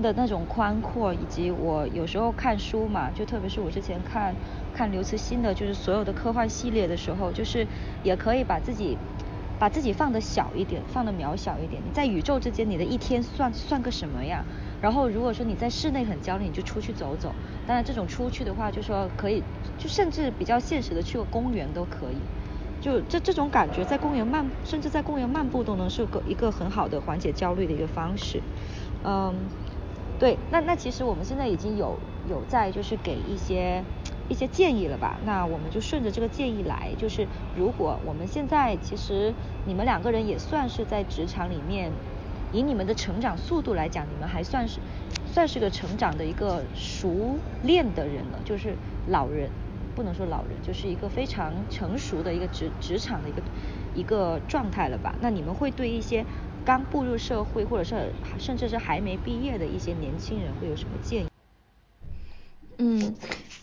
[0.00, 4.36] 的那种宽阔，以及我有时候看书嘛，就特别是我之前看
[4.72, 7.66] 看刘慈欣的，就是所有的科幻系列的时候，就是
[8.02, 9.00] 也可以把自己。
[9.58, 11.84] 把自己放的小一点，放的渺小一点。
[11.84, 14.46] 你在宇宙之间，你的一天算算个什么呀？
[14.80, 17.36] 然后如果说你在室内很焦虑，你就出去走走。
[17.64, 19.44] 当然，这种出去的话，就说可以，
[19.76, 22.30] 就甚至比较现实的去个公园都可以。
[22.80, 28.42] 就这这种感觉，在公园漫，甚至在公园漫步都能是个一个很好的缓解焦虑的一个方式。
[29.02, 29.50] 嗯，
[30.18, 33.86] 对，那那其实我们现在已经有有在就是给一些。
[34.28, 35.18] 一些建议了吧？
[35.24, 36.94] 那我们就顺着这个建议来。
[36.98, 39.34] 就是如果我们现在其实
[39.66, 41.92] 你们两个人也算是在职场里面，
[42.52, 44.80] 以你们的成长速度来讲，你们还算是
[45.26, 48.40] 算是个成长的一个熟练的人了。
[48.44, 48.74] 就是
[49.08, 49.50] 老人
[49.94, 53.42] 不能说老人，就是一个非常成熟的一个职职场的一个
[53.94, 55.14] 一个状态了吧？
[55.20, 56.24] 那你们会对一些
[56.64, 61.28] 刚步入社会或者是甚至是还没毕业的一些年轻人会有什么建议？
[62.78, 63.14] 嗯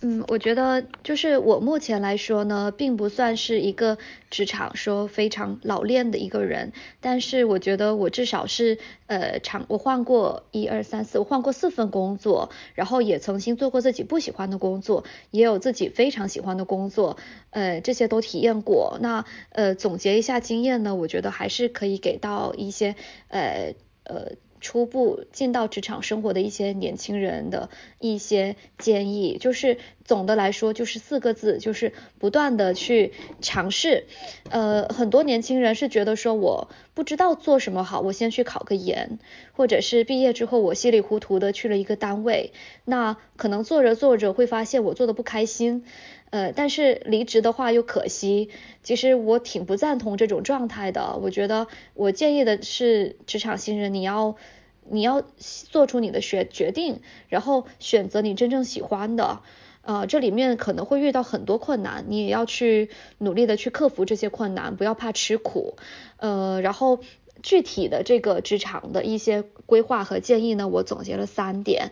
[0.03, 3.99] 嗯，我觉得就是我目前来说呢，并不算是一个
[4.31, 17.17] 职场说非常老练的一个人，但是我觉得我至少是呃长我换过一二三四，我换过四份工作，然后也曾经做过自己不喜欢的工作，也有自己非常喜欢的工作，
[17.51, 18.97] 呃这些都体验过。
[19.01, 22.95] 那呃总结一下经验呢，我觉得还是可以给到一些
[23.27, 23.75] 呃
[24.05, 24.31] 呃。
[24.61, 34.05] 初步进到职场生活的一些年轻人的一些建议，就是总的来说就是四个字，就是不断的去尝试。
[34.49, 39.19] 呃，很多年轻人是觉得说我不知道做什么好，我先去考个研，
[39.51, 42.53] 或者是毕业之后我稀里糊涂的去了一个单位，
[42.85, 45.83] 那可能做着做着会发现我做的不开心。
[46.31, 48.49] 呃，但是离职的话又可惜，
[48.83, 51.19] 其实我挺不赞同这种状态的。
[51.21, 54.37] 我觉得我建议的是，职场新人你要
[54.89, 59.41] 你要做出你的决决定，然后选择你真正喜欢的。
[59.83, 65.75] 呃，这里面可能会遇到很多困难，你也要去努力的去克服这些困难，不要怕吃苦。
[66.17, 66.99] 呃，然后
[67.41, 71.91] 具体的这个职场的一些规划和建议呢，我总结了三点。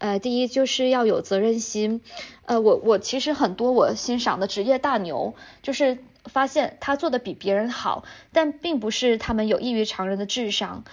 [0.00, 2.00] 呃，第一就是要有责任心。
[2.46, 10.84] 呃，我我其实很多我欣赏的职业大牛，就是发现他做的比别人好，但并不是他们有异于常人的智商，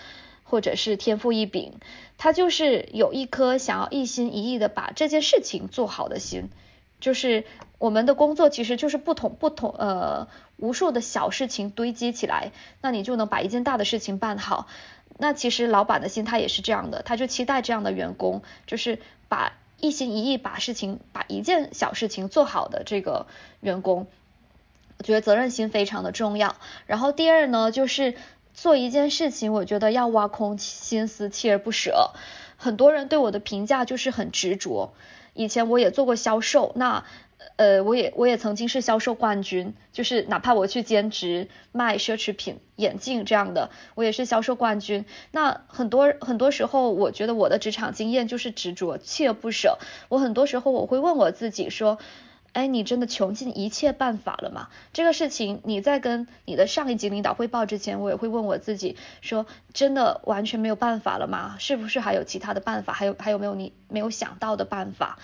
[0.44, 1.76] 或者是天赋异禀，
[2.18, 6.50] 他就是有一颗想要一心一意的把这件事情做好的心。
[7.00, 7.46] 就是
[7.78, 10.28] 我们的工作其实就是不同不同呃
[10.58, 12.52] 无数的小事情堆积起来，
[12.82, 14.68] 那你就能把一件大的事情办好。
[15.18, 23.28] 那其实老板的心他也是这样的，他就期待这样的员工，就是把一心一意把事情把一件小事情做好的这个
[23.60, 24.08] 员工，
[24.98, 26.56] 我觉得责任心非常的重要。
[26.86, 28.16] 然后第二呢，就是
[28.54, 32.12] 做一件事情，我觉得要挖空心思，锲而不舍。
[32.56, 34.94] 很多人对我的评价就是很执着。
[35.34, 37.06] 以前我也做过销售，那
[37.58, 45.04] 呃，我也我也曾经是销售冠军，就是哪怕我去兼职卖奢侈品、眼镜这样的，我也是销售冠军。
[45.32, 49.78] 那很多很多时候，我觉得我的职场经验就是执着、锲而不舍。
[50.08, 51.98] 我很多时候我会问我自己说。
[52.54, 54.70] 哎，你真的穷尽一切办法了吗？
[54.92, 61.58] 这个事情你在跟你的上一级领导汇报之前，我也会问我自己，说真的完全没有办法了吗？
[61.60, 62.94] 是不是还有其他的办法？
[62.94, 65.20] 还有还有没有你没有想到的办法？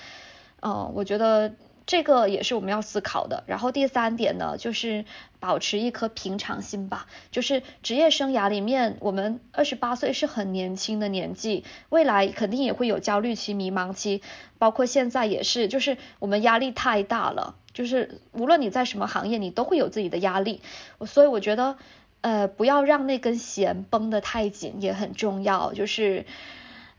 [0.61, 1.55] 嗯，我觉得
[1.85, 3.43] 这个也是我们要思考的。
[3.45, 5.05] 然后第三点呢，就是
[5.39, 7.07] 保持一颗平常心吧。
[7.31, 14.21] 就是职业生涯里面，我们二十八岁是很年轻的年纪，未来肯定也会有焦虑期、迷茫期，
[14.57, 17.55] 包括现在也是，就是我们压力太大了。
[17.73, 20.61] 就是无论你在什么行业，你都会有自己的压力。
[21.05, 21.77] 所以我觉得，
[22.21, 25.73] 呃，不要让那根弦绷得太紧也很重要。
[25.73, 26.25] 就是。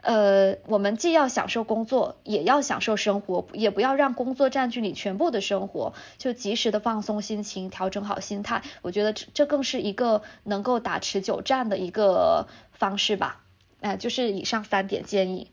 [0.05, 8.61] 呃，我们既要享受工作，也要享受生活，也不要让工作占据你全部的生活，就及时的放松心情，调整好心态。
[8.83, 13.41] 我觉得这这更是一个能够打持久战的一个方式吧。
[13.81, 15.51] 哎，就是以上三点建议。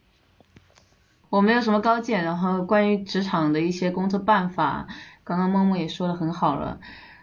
[1.30, 4.88] 我没有什么高见，然后关于职场的一些工作办法，
[5.24, 6.82] 刚刚梦梦也说的很好了。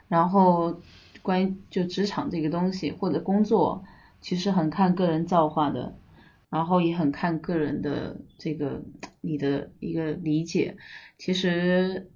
[0.09, 0.81] 然后
[1.20, 3.85] 关于就职场这个东西或者工作，
[4.22, 5.93] 其实很看个人造化的。
[6.51, 8.83] 然后也很看个人的这个
[9.21, 10.77] 你的一个理解，
[11.19, 12.11] 其实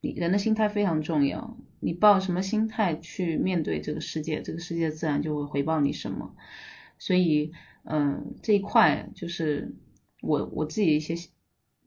[0.00, 6.34] 你人的心态非常重要，你抱什么心态去面对这个世界，这个世界自然就会回报你什么。
[6.98, 7.52] 所以，
[7.84, 9.74] 嗯，这一块就是
[10.20, 11.14] 我我自己一些，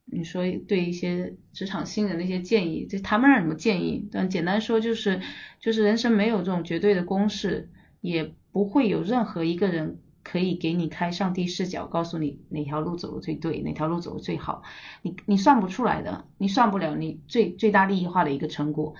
[0.05, 5.19] 你说对一些职场新人的一些建议，这谈不上什么建议，但简单说就是，
[5.59, 7.69] 就是人生没有这种绝对的公式，
[7.99, 9.99] 也不会有任何一个人。
[10.25, 14.63] 可以给你开上帝视角，告诉你哪条路走的最对，哪条路走的最好。
[15.03, 18.95] 你你算不出来的，你算不了你最最大利益化的一个成果。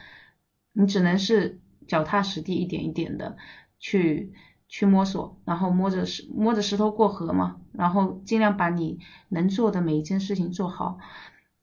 [0.71, 3.37] 你只能是脚踏实地，一点一点的
[3.79, 4.33] 去
[4.67, 7.59] 去摸索，然后摸着石摸着石头过河嘛。
[7.71, 8.99] 然后尽量把你
[9.29, 10.99] 能做的每一件事情做好。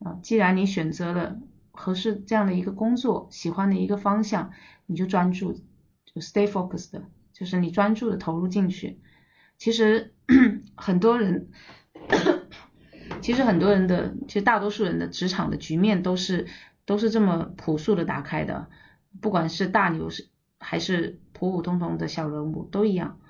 [0.00, 1.38] 啊，既然你选择了
[1.70, 4.50] 合适这样的一个工作，喜欢的一个方向，
[4.86, 7.00] 你就专注，就 stay focused，
[7.32, 8.98] 就是你专注的投入进去。
[9.62, 10.10] 其实
[10.74, 11.46] 很多人，
[13.20, 16.48] 其实很多人的，其实大多数人的职场的局面都是
[16.84, 18.66] 都是这么朴素的打开的，
[19.20, 20.26] 不管是大牛是
[20.58, 23.20] 还是普普通通的小人物都一样。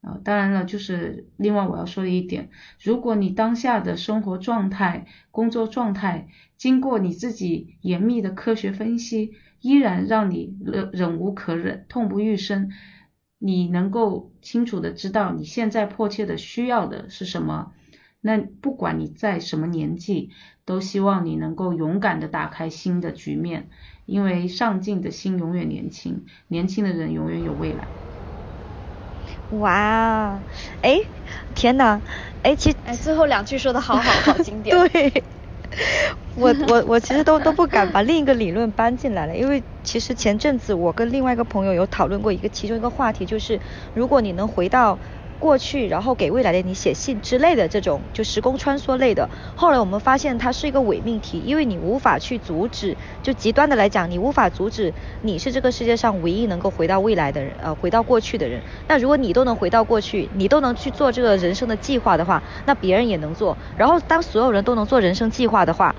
[0.00, 2.48] 啊，当然了，就是另外我要说的一点，
[2.80, 12.70] 如果你当下的生活状态、工作状态，经过你自己严密的科学分析，依然让你忍忍无可忍、痛不欲生。
[13.38, 17.72] 你能够清楚的知道你现在迫切的需要的是什么，
[18.20, 20.30] 那不管你在什么年纪，
[20.64, 23.68] 都希望你能够勇敢的打开新的局面，
[24.06, 27.88] 因为上进的心永远年轻，年轻的人永远有未来。
[29.50, 30.42] 哇，
[30.80, 30.98] 哎，
[31.54, 32.02] 天哪，
[32.42, 34.74] 哎，其哎最后两句说的好好，好经典。
[34.88, 35.35] 对。
[36.34, 43.60] 我我我其实都都不敢把另一个理论搬进来了，因为其实前阵子我跟另外一个朋友有讨论过一个其中一个话题，就是
[43.92, 44.98] 如果你能回到。
[45.38, 49.28] 过去，然后给未来的你写信之类的这种，就时空穿梭类的。
[49.54, 58.60] 后来我们发现它是一个伪命题，因为你无法去阻止，就极端的来讲，你无法阻止你是这个世界上唯一能够回到未来的人，呃，回到过去的人。
[58.88, 63.56] 那如果你都能回到过去，你都能去做这个人生的计划的话，那别人也能做。
[63.76, 65.94] 然后当所有人都能做人生计划的话，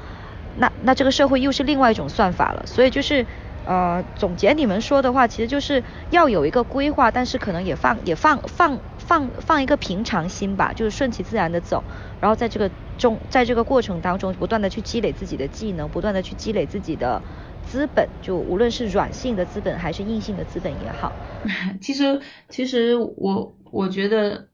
[0.58, 2.64] 那那这个社会又是另外一种算法了。
[2.66, 3.26] 所以就是。
[3.70, 11.86] 呃，总结你们说的话，其实就是要有一个规划，但是可能也放也放放放放一个平常心吧，就是顺其自然的走，
[12.20, 17.24] 然后在这个中，在这个过程当中，不断的去积累自己的技能，不断的去积累自己的
[17.64, 21.16] 资本，就无论是软性的资本还是硬性的资本也好。
[21.82, 24.50] 其实其实我我觉得，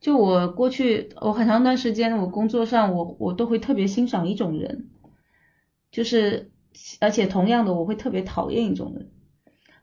[0.00, 4.90] 就我过去我很长一段时间，我工作上我我都会特别欣赏一种人，
[5.90, 6.50] 就是。
[7.00, 9.10] 而且同样的，我会特别讨厌一种人。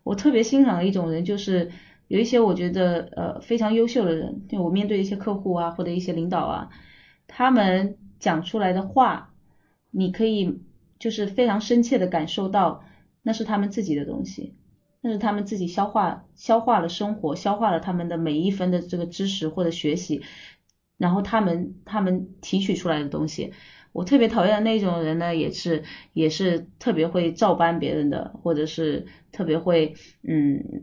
[0.03, 1.71] 我特别欣赏的一种人，就是
[2.07, 6.69] 有一些我觉得呃非常优秀的人，就我面对一些客户啊或者一些领导啊，
[7.27, 9.33] 他们讲出来的话，
[9.89, 10.59] 你可以
[10.99, 12.83] 就是非常深切的感受到，
[13.21, 14.53] 那是他们自己的东西，
[15.01, 20.21] 那是他们自己消化消化了生活，消化了他们的每一分的这个知识或者学习，
[20.97, 23.53] 然后他们他们提取出来的东西。
[23.93, 25.83] 我特别讨厌的那种人呢，也是
[26.13, 30.81] 也是特别会照搬别人的，或者是特别会嗯，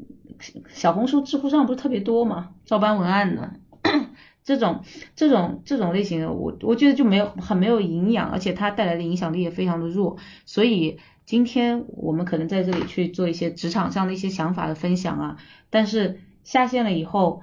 [0.69, 3.55] 小红书、知乎上不是特别多嘛，照搬文案的
[4.45, 4.85] 这种
[5.17, 10.17] 这种这种类型的，我我觉得就没有很没有营养，而且它带来的影响力也非常的弱。
[10.47, 15.37] 所以今天我们可能在这里去做一些职场上的一些想法的分享啊，
[15.69, 17.43] 但是下线了以后，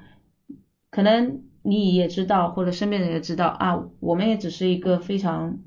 [0.89, 1.43] 可能。
[1.63, 5.57] 你也知道，或者身边人也知道啊，我们也只是一个非常，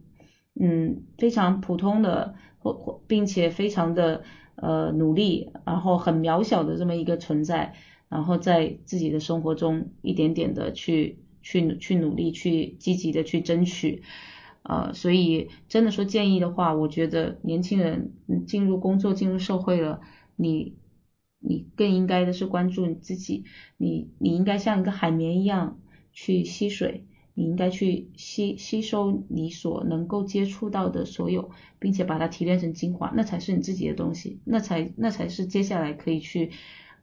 [0.59, 4.23] 嗯，非常普通的，或或，并且非常的
[4.57, 7.75] 呃努力，然后很渺小的这么一个存在，
[8.09, 14.03] 然后在自己的生活中一点点的去去去努力，去积极的去争取，
[14.63, 18.11] 呃，所以真的说建议的话，我觉得年轻人
[18.47, 20.01] 进入工作、进入社会了，
[20.37, 20.75] 你
[21.41, 23.45] 你更应该的是关注你自己，
[23.77, 25.79] 你你应该像一个海绵一样
[26.13, 36.51] 去吸水，你应该去吸吸收你所能够接触到的所有，并且把它提炼成精华，那才是你自己的东西，那才那才是接下来可以去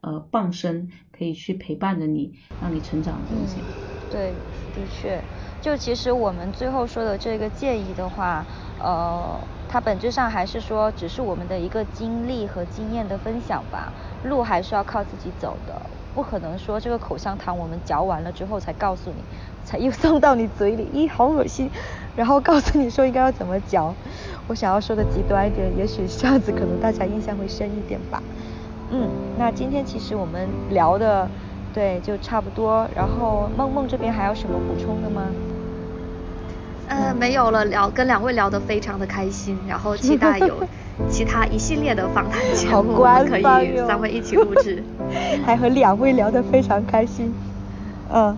[0.00, 3.72] 呃傍身，可以去陪伴着你，让你成长的东西。
[4.08, 4.40] 对，
[4.72, 5.28] 的确。
[5.60, 8.46] 就其实我们最后说的这个建议的话，
[8.78, 13.92] 呃，它本质上还是说，只是我们的一个经历和经验的分享吧。
[14.24, 15.74] 路还是要靠自己走的，
[16.14, 19.16] 不可能说这个口香糖我们嚼完了之后才告诉你，
[19.64, 21.70] 才又 送到你嘴里，咦，好恶心，
[22.16, 23.94] 然后告诉你说应该要怎么嚼。
[24.48, 28.22] 我想要说的极端一点，也许这样子可能大家印象会深一点吧。
[28.90, 29.08] 嗯，
[29.38, 31.28] 那今天其实我们聊的。
[31.74, 32.88] 对，就差不多。
[32.96, 35.22] 然后梦梦这边还有什么补充的吗？
[36.88, 40.56] 呃，没有了，聊跟两位聊得非常的开心，然后 期待有
[41.08, 44.82] 其他一系列的访谈节目，可以三位一起录制。
[45.44, 47.32] 还和两位聊得非常开心。
[48.12, 48.36] 嗯。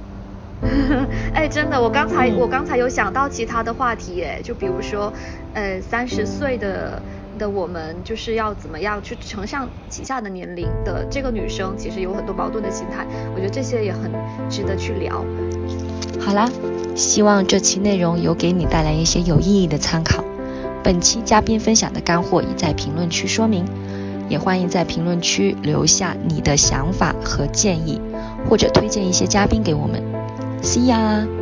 [1.33, 5.11] 哎，真的，我刚才我刚才有想到其他的话题，哎，就比如说，
[5.55, 7.01] 呃，三十岁的。
[7.39, 14.13] 的我们就是要怎么样去承上启下的年龄的这个女生，其实有很多矛盾的心态，我觉得这些也很
[14.51, 15.25] 值得去聊。
[16.21, 16.49] 好啦，
[16.95, 20.23] 希望这期内容有给你带来一些有意义的参考。
[20.83, 23.65] 本期嘉宾分享的干货已在评论区说明，
[24.29, 28.01] 也欢迎在评论区留下你的想法和建议，
[28.49, 30.03] 或者推荐一些嘉宾给我们。
[30.63, 31.40] See ya。